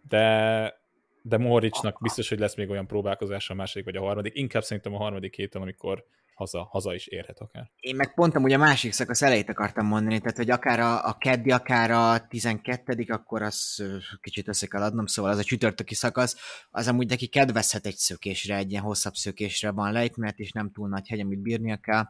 [0.07, 0.83] de
[1.27, 4.35] de Mohoricnak biztos, hogy lesz még olyan próbálkozása a második vagy a harmadik.
[4.35, 6.05] Inkább szerintem a harmadik héten, amikor
[6.35, 7.71] haza, haza is érhet akár.
[7.79, 11.17] Én meg pont amúgy a másik szakasz elejét akartam mondani, tehát hogy akár a, a
[11.17, 13.83] keddi, akár a 12 akkor az
[14.21, 18.55] kicsit össze kell adnom, szóval az a csütörtöki szakasz, az amúgy neki kedvezhet egy szökésre,
[18.55, 22.03] egy ilyen hosszabb szökésre van lejtmenet, és nem túl nagy hegy, amit bírnia kell.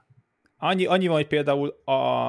[0.57, 2.27] Annyi, annyi van, hogy például a,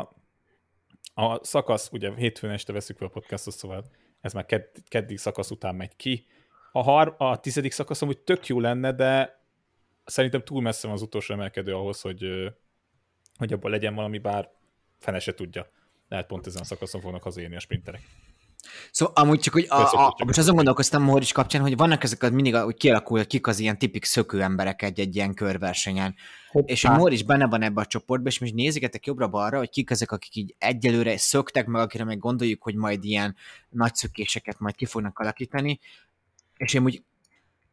[1.15, 3.85] a szakasz, ugye hétfőn este veszük fel a podcastot, szóval
[4.21, 6.27] ez már kedd, keddig szakasz után megy ki.
[6.73, 9.36] A, har, a tizedik szakasz amúgy tök jó lenne, de
[10.07, 12.27] szerintem túl messze van az utolsó emelkedő ahhoz, hogy,
[13.39, 14.51] hogy abban legyen valami, bár
[14.99, 15.71] fene se tudja.
[16.09, 18.03] Lehet pont ezen a szakaszon fognak hazérni a sprinterek.
[18.91, 22.23] Szóval amúgy csak, hogy a, a, csak most azon gondolkoztam Morics kapcsán, hogy vannak ezek
[22.23, 26.15] az mindig, hogy kialakul, hogy kik az ilyen tipik szökő emberek egy-egy ilyen körversenyen.
[26.51, 26.73] Hoppá.
[26.73, 30.13] És hogy Morics benne van ebbe a csoportba, és most nézigetek jobbra-balra, hogy kik ezek,
[30.13, 33.37] akik így egyelőre szöktek meg, akire meg gondoljuk, hogy majd ilyen
[33.69, 35.81] nagy szökéseket majd ki fognak alakítani.
[36.57, 37.03] És én úgy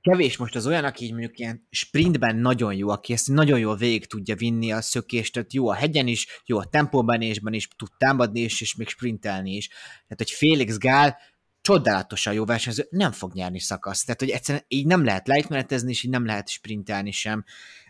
[0.03, 3.75] kevés most az olyan, aki így mondjuk ilyen sprintben nagyon jó, aki ezt nagyon jól
[3.75, 7.89] végig tudja vinni a szökést, tehát jó a hegyen is, jó a tempóbenésben is, tud
[7.97, 9.67] támadni is, és még sprintelni is.
[9.67, 11.17] Tehát, hogy Félix Gál
[11.61, 14.05] csodálatosan jó versenyző, nem fog nyerni szakaszt.
[14.05, 17.43] Tehát, hogy egyszerűen így nem lehet lejtmenetezni, és így nem lehet sprintelni sem.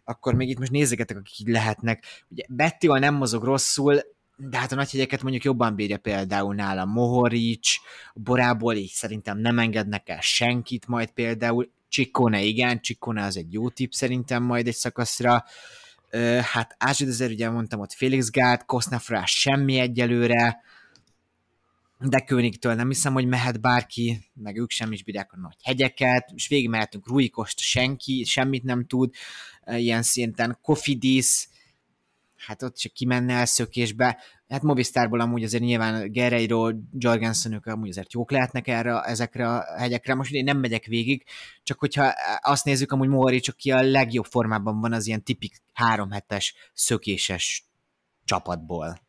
[0.04, 2.26] Akkor még itt most nézegetek, akik így lehetnek.
[2.28, 4.02] Ugye Bettival nem mozog rosszul,
[4.38, 7.70] de hát a nagy hegyeket mondjuk jobban bírja például nála Mohoric,
[8.14, 13.70] Borából így szerintem nem engednek el senkit majd például, Csikkone igen, Csikkone az egy jó
[13.70, 15.44] tipp szerintem majd egy szakaszra,
[16.42, 20.62] hát Ázsidezer, ugye mondtam ott Felix Gárt, Kosznafra semmi egyelőre,
[22.00, 26.32] de Königtől nem hiszem, hogy mehet bárki, meg ők sem is bírják a nagy hegyeket,
[26.36, 29.14] és végig mehetünk Ruikost, senki, semmit nem tud,
[29.66, 30.58] ilyen szinten.
[30.62, 31.48] Kofidis,
[32.46, 34.18] hát ott csak kimenne el szökésbe,
[34.48, 40.14] hát Movistarból amúgy azért nyilván Gereiro, Jorgensen, amúgy azért jók lehetnek erre, ezekre a hegyekre,
[40.14, 41.26] most én nem megyek végig,
[41.64, 46.12] csak hogyha azt nézzük, amúgy Mohoric, aki a legjobb formában van az ilyen tipik három
[46.12, 47.66] hetes szökéses
[48.24, 49.02] csapatból.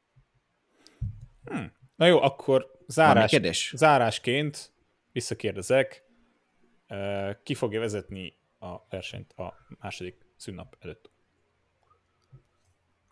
[1.97, 4.73] Na jó, akkor zárás, zárásként
[5.13, 6.03] visszakérdezek,
[6.87, 11.14] ö, ki fogja vezetni a versenyt a második szünnap előtt?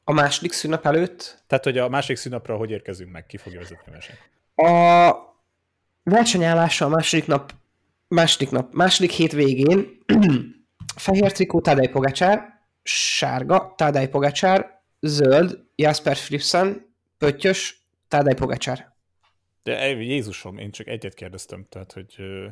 [0.05, 3.85] A második szünnap előtt Tehát, hogy a második szünnapra hogy érkezünk meg, ki fogja vezetni
[3.87, 4.19] a versenyt?
[4.55, 5.13] a
[6.03, 7.53] versenyállása a második nap,
[8.09, 9.99] második nap, második hét végén
[10.97, 18.93] fehér trikó Tadej Pogacsár, sárga Tadej Pogacsár, zöld Jasper Philipsen, pöttyös Tadej Pogacsár.
[19.63, 22.47] De eh, Jézusom, én csak egyet kérdeztem, tehát, hogy ö,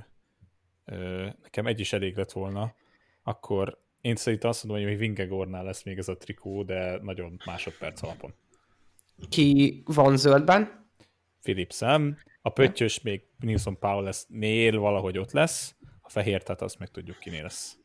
[0.85, 2.75] ö, nekem egy is elég lett volna,
[3.23, 8.03] akkor én szerintem azt mondom, hogy Vingegornál lesz még ez a trikó, de nagyon másodperc
[8.03, 8.35] alapon.
[9.29, 10.89] Ki van zöldben?
[11.43, 16.79] Philipsen, a pöttyös még Nilsson Powell lesz, nél valahogy ott lesz, a fehér, tehát azt
[16.79, 17.77] meg tudjuk kinél lesz.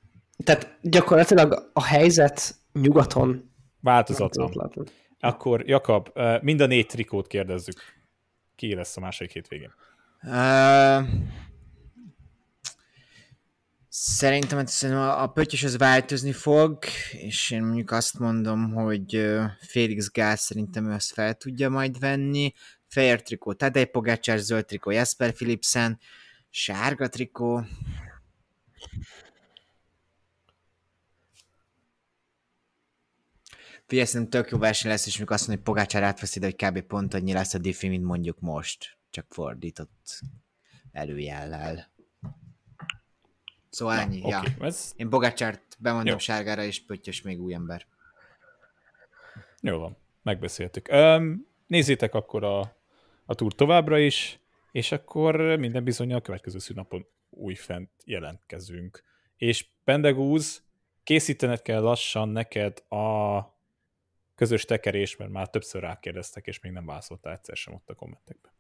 [0.43, 4.51] Tehát gyakorlatilag a helyzet nyugaton Változatlan.
[4.53, 4.87] változatlan.
[5.19, 7.81] Akkor Jakab, ö, mind a négy trikót kérdezzük.
[8.55, 9.73] Ki lesz a második hétvégén?
[10.21, 11.03] Uh,
[13.97, 19.25] szerintem, hát szerintem a, pöttyös az változni fog, és én mondjuk azt mondom, hogy
[19.59, 22.53] Félix Gáz szerintem ő azt fel tudja majd venni.
[22.87, 25.99] Fehér trikó Tadej Pogácsár, zöld trikó Jasper Philipsen,
[26.49, 27.65] sárga trikó.
[33.85, 36.55] Figyelj, szerintem tök jó verseny lesz, és mikor azt mondja, hogy Pogácsár átveszi, de hogy
[36.55, 36.81] kb.
[36.81, 38.97] pont annyi lesz a diffi, mint mondjuk most.
[39.09, 40.19] Csak fordított
[40.91, 41.94] előjellel.
[43.75, 44.39] Szóval ennyi, ja.
[44.39, 46.17] Oké, ez Én Bogácsárt bemondom Jó.
[46.17, 47.85] sárgára, és Pöttyös még új ember.
[49.61, 50.87] jó van, megbeszéltük.
[50.87, 52.77] Öm, nézzétek akkor a,
[53.25, 54.39] a túr továbbra is,
[54.71, 59.03] és akkor minden bizony a következő szűnapon újfent jelentkezünk.
[59.37, 60.63] És Pendegúz,
[61.03, 63.39] készítened kell lassan neked a
[64.35, 68.51] közös tekerés, mert már többször rákérdeztek, és még nem válaszoltál egyszer sem ott a kommentekben.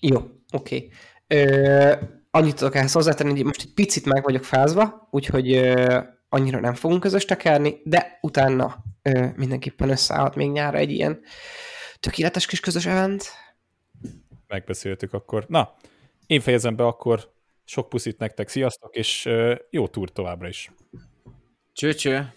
[0.00, 0.16] Jó,
[0.52, 0.76] oké.
[0.76, 2.18] Okay.
[2.30, 6.74] Annyit tudok ehhez hozzátenni, hogy most egy picit meg vagyok fázva, úgyhogy ö, annyira nem
[6.74, 11.20] fogunk közös tekerni, de utána ö, mindenképpen összeállhat még nyára egy ilyen
[12.00, 13.24] tökéletes kis közös event.
[14.46, 15.44] Megbeszéltük akkor.
[15.48, 15.76] Na,
[16.26, 17.32] én fejezem be akkor.
[17.64, 20.70] Sok puszit nektek, sziasztok, és ö, jó túr továbbra is.
[21.72, 22.32] Cső, cső.